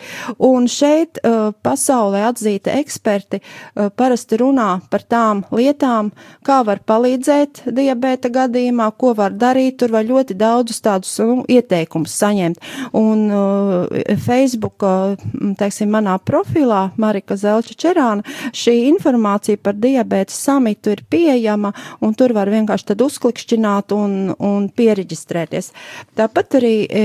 un 0.46 0.68
šeit 0.70 1.20
uh, 1.22 1.50
pasaulē 1.64 2.24
atzīti 2.30 2.72
eksperti 2.80 3.40
uh, 3.40 3.90
parasti 3.94 4.38
runā 4.40 4.70
par 4.90 5.04
tām 5.08 5.44
lietām, 5.54 6.12
kā 6.46 6.60
var 6.66 6.82
palīdzēt 6.86 7.64
diabēta 7.66 8.30
gadījumā, 8.34 8.69
gadījumā, 8.70 8.90
ko 8.96 9.14
var 9.14 9.32
darīt, 9.32 9.78
tur 9.80 9.90
var 9.92 10.04
ļoti 10.04 10.36
daudzus 10.38 10.80
tādus 10.80 11.18
nu, 11.18 11.44
ieteikumus 11.48 12.14
saņemt. 12.14 12.60
Un 12.92 13.30
uh, 13.30 14.16
Facebook, 14.24 14.82
uh, 14.82 15.16
teiksim, 15.58 15.90
manā 15.90 16.18
profilā 16.18 16.92
Marika 16.96 17.36
Zelča 17.36 17.74
Čerāna, 17.74 18.22
šī 18.52 18.88
informācija 18.90 19.58
par 19.58 19.74
diabēta 19.74 20.32
samitu 20.32 20.94
ir 20.94 21.04
pieejama, 21.10 21.72
un 22.00 22.14
tur 22.14 22.32
var 22.32 22.50
vienkārši 22.50 22.92
tad 22.92 23.02
uzklikšķināt 23.02 23.92
un, 23.92 24.34
un 24.38 24.68
pieregistrēties. 24.70 25.72
Tāpat 26.16 26.60
arī 26.60 26.74
e, 26.86 27.04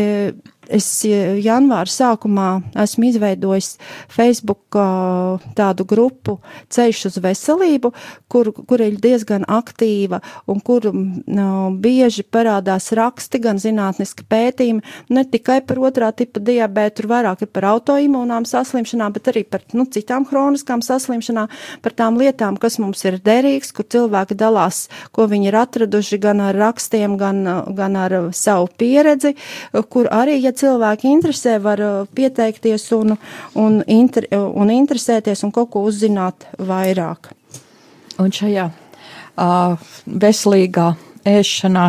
Es 0.74 0.88
janvāra 1.06 1.90
sākumā 1.90 2.50
esmu 2.82 3.10
izveidojis 3.12 3.76
Facebook 4.12 4.76
tādu 5.56 5.86
grupu 5.88 6.40
Ceļš 6.74 7.02
uz 7.10 7.18
veselību, 7.22 7.92
kur, 8.32 8.50
kur 8.66 8.82
ir 8.82 8.98
diezgan 9.02 9.46
aktīva 9.52 10.22
un 10.52 10.62
kur 10.66 10.88
no, 10.92 11.50
bieži 11.82 12.26
parādās 12.26 12.90
raksti, 12.98 13.42
gan 13.44 13.62
zinātniski 13.62 14.26
pētījumi, 14.30 14.84
ne 15.14 15.26
tikai 15.30 15.60
par 15.68 15.82
otrā 15.86 16.12
tipa 16.16 16.42
diabētu, 16.44 16.96
tur 17.00 17.10
vairāk 17.12 17.46
ir 17.46 17.52
par 17.54 17.70
autoimūnām 17.74 18.48
saslimšanām, 18.50 19.14
bet 19.16 19.30
arī 19.32 19.46
par 19.48 19.64
nu, 19.78 19.86
citām 19.92 20.26
hroniskām 20.30 20.84
saslimšanām, 20.86 21.52
par 21.86 21.96
tām 21.98 22.20
lietām, 22.20 22.60
kas 22.62 22.80
mums 22.82 23.06
ir 23.06 23.20
derīgs, 23.24 23.74
kur 23.76 23.88
cilvēki 23.92 24.38
dalās, 24.40 24.86
ko 25.16 25.30
viņi 25.32 25.52
ir 25.52 25.60
atraduši 25.62 26.22
gan 26.24 26.44
ar 26.50 26.58
rakstiem, 26.60 27.20
gan, 27.22 27.44
gan 27.78 28.00
ar 28.00 28.18
savu 28.36 28.70
pieredzi, 28.80 29.36
kur 29.92 30.10
arī, 30.14 30.40
ja 30.44 30.55
cilvēki 30.62 31.12
interesē, 31.12 31.58
var 31.64 31.82
uh, 31.84 32.08
pieteikties 32.16 32.88
un, 32.98 33.16
un, 33.60 33.82
inter, 33.92 34.28
un 34.36 34.72
interesēties 34.74 35.46
un 35.46 35.54
kaut 35.56 35.72
ko 35.74 35.86
uzzināt 35.90 36.48
vairāk. 36.58 37.32
Un 38.22 38.32
šajā 38.32 38.70
uh, 38.72 39.76
veselīgā 40.06 40.94
ēšanā, 41.28 41.86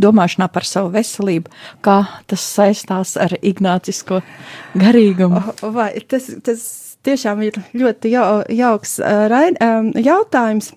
domāšanā 0.00 0.48
par 0.52 0.66
savu 0.68 0.92
veselību, 0.94 1.52
kā 1.84 1.98
tas 2.30 2.44
saistās 2.44 3.16
ar 3.20 3.36
ignācisko 3.40 4.20
garīgumu? 4.80 5.42
Vai 5.74 5.90
tas, 6.08 6.30
tas 6.44 6.64
tiešām 7.04 7.42
ir 7.46 7.60
ļoti 7.76 8.14
jau, 8.14 8.28
jauks 8.52 8.98
uh, 9.02 9.26
raid, 9.32 9.60
um, 9.64 9.92
jautājums. 9.98 10.72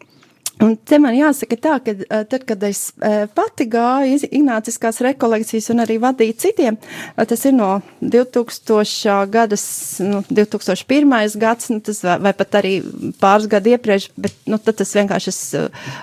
Un 0.63 0.73
te 0.89 0.97
man 0.97 1.13
jāsaka 1.13 1.57
tā, 1.61 1.75
ka 1.85 1.93
eh, 1.93 2.23
tad, 2.29 2.43
kad 2.49 2.63
es 2.65 2.89
eh, 3.05 3.27
pati 3.29 3.67
gāju 3.69 4.17
Ignāciskās 4.25 5.01
rekolekcijas 5.05 5.69
un 5.73 5.83
arī 5.83 5.99
vadīju 6.01 6.37
citiem, 6.41 6.79
eh, 7.13 7.27
tas 7.29 7.45
ir 7.45 7.53
no 7.53 7.69
2000. 8.01 9.27
gadas, 9.33 9.65
nu, 10.01 10.23
2001. 10.31 11.37
gads, 11.37 11.69
nu, 11.69 11.79
tas 11.85 12.01
vai, 12.05 12.17
vai 12.25 12.33
pat 12.37 12.59
arī 12.61 12.73
pāris 13.21 13.49
gadu 13.51 13.75
iepriekš, 13.75 14.09
bet, 14.17 14.33
nu, 14.49 14.57
tad 14.57 14.79
tas 14.81 14.95
vienkārši 14.97 15.33
es 15.33 15.41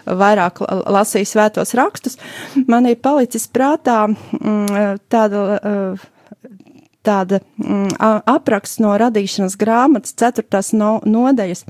vairāk 0.06 0.62
lasīju 0.62 1.32
svētos 1.32 1.74
rakstus. 1.74 2.18
Man 2.70 2.86
ir 2.86 3.00
palicis 3.02 3.48
prātā 3.50 4.04
mm, 4.06 5.00
tāda 5.10 5.44
tāda 7.04 7.40
mm, 7.60 7.94
apraksts 8.30 8.80
no 8.82 8.94
radīšanas 9.00 9.56
grāmatas, 9.60 10.14
ceturtās 10.18 10.72
no, 10.76 10.96
nodaļas, 11.04 11.64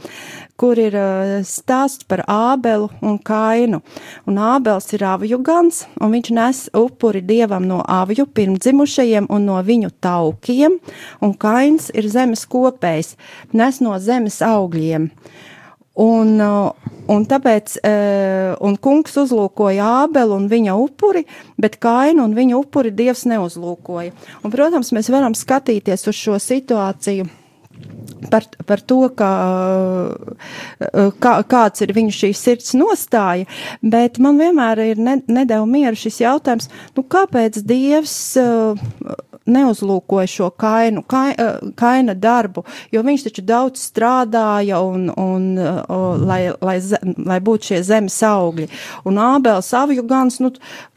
kur 0.60 0.78
ir 0.80 0.96
uh, 0.98 1.36
stāsts 1.46 2.06
par 2.08 2.24
Ābelu 2.30 2.90
un 3.02 3.18
Kainu. 3.18 3.82
Un 4.30 4.40
Ābels 4.40 4.92
ir 4.94 5.04
avju 5.08 5.40
gans, 5.44 5.84
un 6.00 6.14
viņš 6.14 6.30
nes 6.38 6.62
upuri 6.78 7.24
dievam 7.24 7.66
no 7.68 7.80
avju 7.82 8.28
pirmdzimušajiem 8.36 9.30
un 9.30 9.48
no 9.50 9.58
viņu 9.62 9.90
taukiem, 10.04 10.78
un 11.20 11.34
Kains 11.34 11.90
ir 11.94 12.08
zemes 12.10 12.46
kopējs, 12.50 13.16
nes 13.52 13.82
no 13.84 13.98
zemes 13.98 14.40
augļiem. 14.44 15.10
Un, 15.94 16.40
un 17.06 17.24
tāpēc, 17.30 17.76
un 18.66 18.76
kungs 18.82 19.14
uzlūkoja 19.22 19.90
Ābelu 20.02 20.34
un 20.40 20.48
viņa 20.50 20.74
upuri, 20.74 21.22
bet 21.60 21.78
Kainu 21.78 22.24
un 22.26 22.34
viņa 22.34 22.58
upuri 22.58 22.90
Dievs 22.90 23.22
neuzlūkoja. 23.30 24.10
Un, 24.42 24.50
protams, 24.50 24.90
mēs 24.96 25.12
varam 25.14 25.38
skatīties 25.38 26.08
uz 26.10 26.18
šo 26.18 26.40
situāciju 26.42 27.28
par, 28.30 28.46
par 28.66 28.80
to, 28.80 29.00
kā, 29.18 29.32
kā, 31.22 31.34
kāds 31.50 31.84
ir 31.84 31.94
viņu 31.96 32.14
šī 32.14 32.32
sirds 32.38 32.72
nostāja, 32.78 33.48
bet 33.82 34.18
man 34.22 34.40
vienmēr 34.40 34.82
ir 34.90 35.02
ne, 35.02 35.18
nedēļ 35.26 35.68
mieru 35.70 35.98
šis 35.98 36.22
jautājums, 36.24 36.70
nu 36.96 37.06
kāpēc 37.14 37.60
Dievs 37.64 38.16
neuzlūkoja 39.44 40.28
šo 40.30 40.48
kainu, 40.50 41.02
kai, 41.06 41.34
eh, 41.38 41.58
kaina 41.76 42.14
darbu, 42.14 42.64
jo 42.92 43.02
viņš 43.04 43.26
taču 43.26 43.44
daudz 43.44 43.82
strādāja 43.90 44.80
un, 44.80 45.10
un 45.10 45.58
o, 45.58 45.98
lai, 46.16 46.48
lai, 46.60 46.78
lai 47.26 47.38
būtu 47.44 47.70
šie 47.70 47.82
zemes 47.84 48.16
augļi. 48.24 48.68
Un 49.04 49.20
ābēls 49.20 49.72
avju 49.76 50.04
gans, 50.08 50.40
nu, 50.40 50.52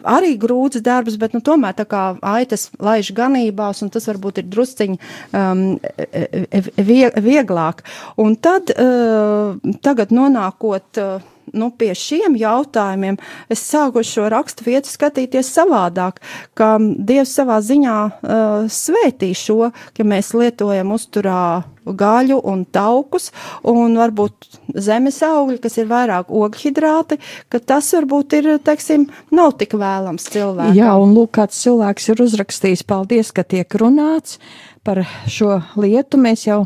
arī 0.07 0.35
grūts 0.39 0.81
darbs, 0.83 1.17
bet, 1.19 1.35
nu, 1.35 1.41
tomēr 1.43 1.75
tā 1.75 1.87
kā 1.89 2.03
aitas 2.21 2.69
laiž 2.79 3.11
ganībās, 3.17 3.83
un 3.83 3.91
tas 3.91 4.07
varbūt 4.07 4.41
ir 4.41 4.47
drusciņi 4.53 4.97
um, 5.33 5.65
e, 5.97 6.07
e, 6.47 6.63
vieglāk. 6.77 7.83
Un 8.21 8.35
tad, 8.35 8.71
uh, 8.73 9.57
tagad 9.81 10.13
nonākot 10.13 11.01
uh, 11.01 11.25
nu, 11.53 11.69
pie 11.77 11.93
šiem 11.95 12.35
jautājumiem 12.39 13.17
es 13.51 13.63
sāku 13.67 14.03
šo 14.05 14.27
rakstu 14.31 14.67
vietu 14.67 14.91
skatīties 14.91 15.49
savādāk, 15.55 16.21
ka 16.57 16.75
Dievs 16.79 17.33
savā 17.37 17.59
ziņā 17.63 17.97
uh, 18.07 18.67
svētī 18.71 19.33
šo, 19.37 19.71
ka 19.95 20.07
mēs 20.07 20.33
lietojam 20.37 20.93
uzturā 20.95 21.63
gaļu 21.97 22.39
un 22.51 22.63
taukus, 22.65 23.31
un 23.67 23.97
varbūt 23.99 24.59
zemes 24.75 25.19
augļi, 25.25 25.59
kas 25.63 25.77
ir 25.81 25.89
vairāk 25.91 26.31
oghidrāti, 26.33 27.19
ka 27.51 27.59
tas 27.59 27.89
varbūt 27.95 28.37
ir, 28.39 28.49
teiksim, 28.63 29.07
nav 29.31 29.55
tik 29.61 29.77
vēlams 29.79 30.29
cilvēkam. 30.33 30.77
Jā, 30.77 30.95
un 30.99 31.15
lūk, 31.17 31.35
kāds 31.39 31.59
cilvēks 31.63 32.09
ir 32.13 32.23
uzrakstījis, 32.27 32.87
paldies, 32.87 33.33
ka 33.35 33.45
tiek 33.47 33.79
runāts 33.79 34.39
par 34.87 35.03
šo 35.27 35.61
lietu. 35.79 36.19
Mēs 36.21 36.47
jau 36.47 36.65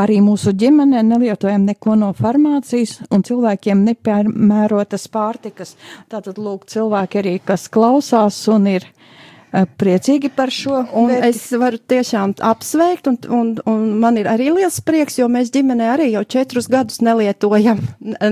arī 0.00 0.20
mūsu 0.24 0.52
ģimenē 0.56 1.02
nelietojam 1.06 1.66
neko 1.68 1.96
no 1.98 2.12
farmācijas 2.16 3.00
un 3.12 3.24
cilvēkiem 3.26 3.84
nepiemērotas 3.88 5.08
pārtikas. 5.12 5.76
Tātad, 6.12 6.38
lūk, 6.40 6.66
cilvēki 6.70 7.22
arī, 7.22 7.36
kas 7.44 7.68
klausās 7.72 8.40
un 8.52 8.68
ir 8.76 8.86
priecīgi 9.50 10.30
par 10.34 10.52
šo. 10.54 10.84
Un 10.96 11.10
vērti. 11.10 11.28
es 11.28 11.42
varu 11.58 11.80
tiešām 11.90 12.34
apsveikt, 12.46 13.10
un, 13.10 13.18
un, 13.34 13.52
un 13.70 13.86
man 14.02 14.18
ir 14.20 14.30
arī 14.30 14.50
liels 14.54 14.80
prieks, 14.86 15.18
jo 15.20 15.28
mēs 15.32 15.52
ģimenē 15.54 15.90
arī 15.94 16.10
jau 16.12 16.24
četrus 16.24 16.70
gadus 16.70 17.00
nelietojam 17.04 17.82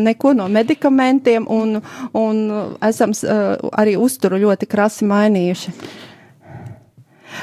neko 0.08 0.34
no 0.38 0.48
medikamentiem, 0.52 1.48
un, 1.50 1.80
un 2.16 2.44
esam 2.84 3.14
uh, 3.16 3.56
arī 3.78 3.96
uzturu 3.98 4.38
ļoti 4.46 4.70
krasi 4.70 5.08
mainījuši. 5.08 5.74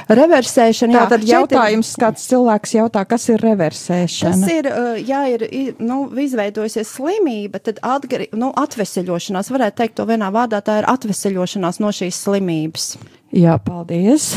Reversēšana. 0.09 1.05
Tātad 1.05 1.25
jā, 1.25 1.39
jautājums, 1.39 1.91
ir, 1.93 2.01
kāds 2.03 2.25
cilvēks 2.31 2.75
jautā, 2.77 3.05
kas 3.09 3.27
ir 3.33 3.43
reversēšana? 3.45 4.39
Tas 4.41 4.53
ir, 4.53 4.69
ja 5.05 5.21
ir, 5.31 5.45
nu, 5.83 6.01
izveidojusies 6.25 6.93
slimība, 6.97 7.61
tad 7.63 7.81
atgari, 7.85 8.29
nu, 8.37 8.51
atveseļošanās, 8.65 9.51
varētu 9.53 9.81
teikt 9.81 9.97
to 9.99 10.07
vienā 10.09 10.31
vārdā, 10.35 10.61
tā 10.65 10.81
ir 10.81 10.89
atveseļošanās 10.91 11.81
no 11.83 11.93
šīs 11.95 12.21
slimības. 12.27 12.91
Jā, 13.35 13.57
paldies. 13.61 14.33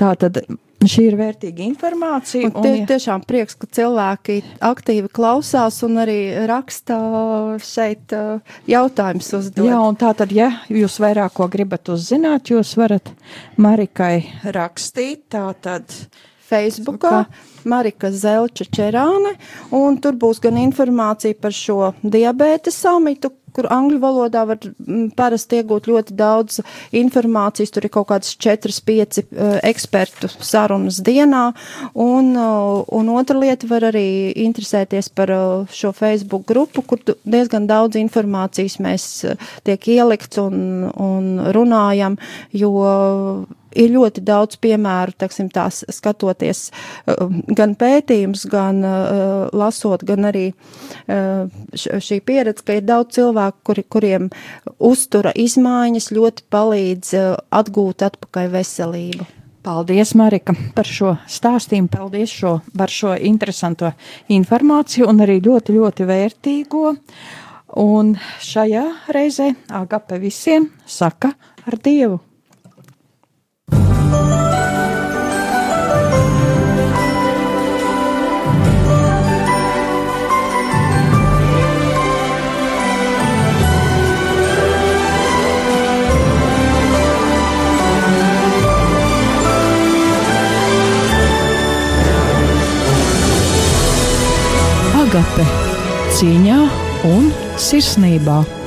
Tātad 0.00 0.40
Šī 0.82 1.04
ir 1.10 1.16
vērtīga 1.18 1.62
informācija. 1.66 2.48
Un 2.48 2.54
tie, 2.56 2.72
un, 2.72 2.80
ja... 2.82 2.88
Tiešām 2.92 3.22
prieks, 3.28 3.56
ka 3.58 3.68
cilvēki 3.78 4.40
aktīvi 4.64 5.10
klausās 5.14 5.78
un 5.86 6.00
arī 6.02 6.18
raksta 6.50 6.98
šeit 7.62 8.14
uh, 8.16 8.56
jautājumus 8.70 9.30
uzdot. 9.38 9.68
Jā, 9.68 9.78
un 9.78 9.98
tā 10.00 10.12
tad, 10.18 10.34
ja 10.34 10.50
jūs 10.72 10.98
vairāk 11.02 11.36
ko 11.38 11.48
gribat 11.52 11.92
uzzināt, 11.92 12.52
jūs 12.52 12.74
varat 12.80 13.14
Marikai 13.62 14.18
rakstīt, 14.54 15.28
tā 15.32 15.48
tad. 15.62 15.94
Facebookā 16.52 17.22
Marika 17.64 18.10
Zelča 18.12 18.66
Čerāne, 18.68 19.30
un 19.72 19.96
tur 20.02 20.18
būs 20.20 20.42
gan 20.42 20.58
informācija 20.60 21.38
par 21.40 21.54
šo 21.56 21.94
diabēta 22.02 22.68
samitu, 22.74 23.30
kur 23.56 23.68
angļu 23.72 24.00
valodā 24.02 24.44
var 24.48 24.60
mm, 24.62 25.12
parasti 25.18 25.60
iegūt 25.60 25.88
ļoti 25.90 26.16
daudz 26.18 26.60
informācijas. 26.96 27.72
Tur 27.74 27.86
ir 27.86 27.92
kaut 27.94 28.08
kādas 28.12 28.34
4-5 28.36 29.22
uh, 29.22 29.56
ekspertu 29.68 30.30
sarunas 30.42 31.00
dienā. 31.04 31.44
Un, 31.94 32.32
uh, 32.36 32.82
un 32.92 33.12
otra 33.14 33.38
lieta 33.38 33.68
var 33.70 33.88
arī 33.92 34.32
interesēties 34.46 35.12
par 35.14 35.32
uh, 35.34 35.72
šo 35.72 35.94
Facebook 35.96 36.46
grupu, 36.48 36.84
kur 36.86 37.02
diezgan 37.22 37.68
daudz 37.70 38.00
informācijas 38.00 38.78
mēs 38.82 39.08
tiek 39.66 39.88
ielikts 39.94 40.40
un, 40.42 40.88
un 40.92 41.52
runājam, 41.54 42.18
jo 42.56 42.72
ir 43.74 43.92
ļoti 43.96 44.24
daudz 44.26 44.58
piemēru, 44.62 45.16
teksim, 45.18 45.50
tās 45.52 45.82
skatoties 45.92 46.68
uh, 46.70 47.28
gan 47.56 47.76
pētījums, 47.78 48.46
gan 48.52 48.82
uh, 48.84 49.48
lasot, 49.56 50.04
gan 50.08 50.30
arī 50.30 50.48
uh, 50.52 51.48
šī 51.76 52.20
pieredze, 52.24 52.64
ka 52.66 52.78
ir 52.78 52.86
daudz 52.88 53.18
cilvēku, 53.18 53.62
kuri, 53.66 53.84
kuriem 53.88 54.30
uztura 54.82 55.32
izmaiņas 55.38 56.10
ļoti 56.14 56.48
palīdz 56.52 57.14
eh, 57.18 57.28
atgūt 57.52 58.04
atpakaļ 58.08 58.50
veselību. 58.56 59.28
Paldies, 59.62 60.16
Marika, 60.18 60.56
par 60.74 60.88
šo 60.90 61.12
stāstījumu, 61.30 61.86
paldies 61.92 62.32
šo, 62.34 62.56
par 62.74 62.90
šo 62.90 63.14
interesanto 63.14 63.92
informāciju 64.34 65.06
un 65.06 65.22
arī 65.22 65.38
ļoti, 65.44 65.76
ļoti 65.76 66.08
vērtīgo. 66.08 66.96
Un 67.78 68.16
šajā 68.42 68.82
reizē 69.14 69.52
Agape 69.72 70.18
visiem 70.20 70.66
saka 70.82 71.32
ar 71.62 71.78
Dievu. 71.78 72.18
Agape 95.12 95.44
cieņā 96.16 96.58
un 97.04 97.26
sirsnībā. 97.60 98.61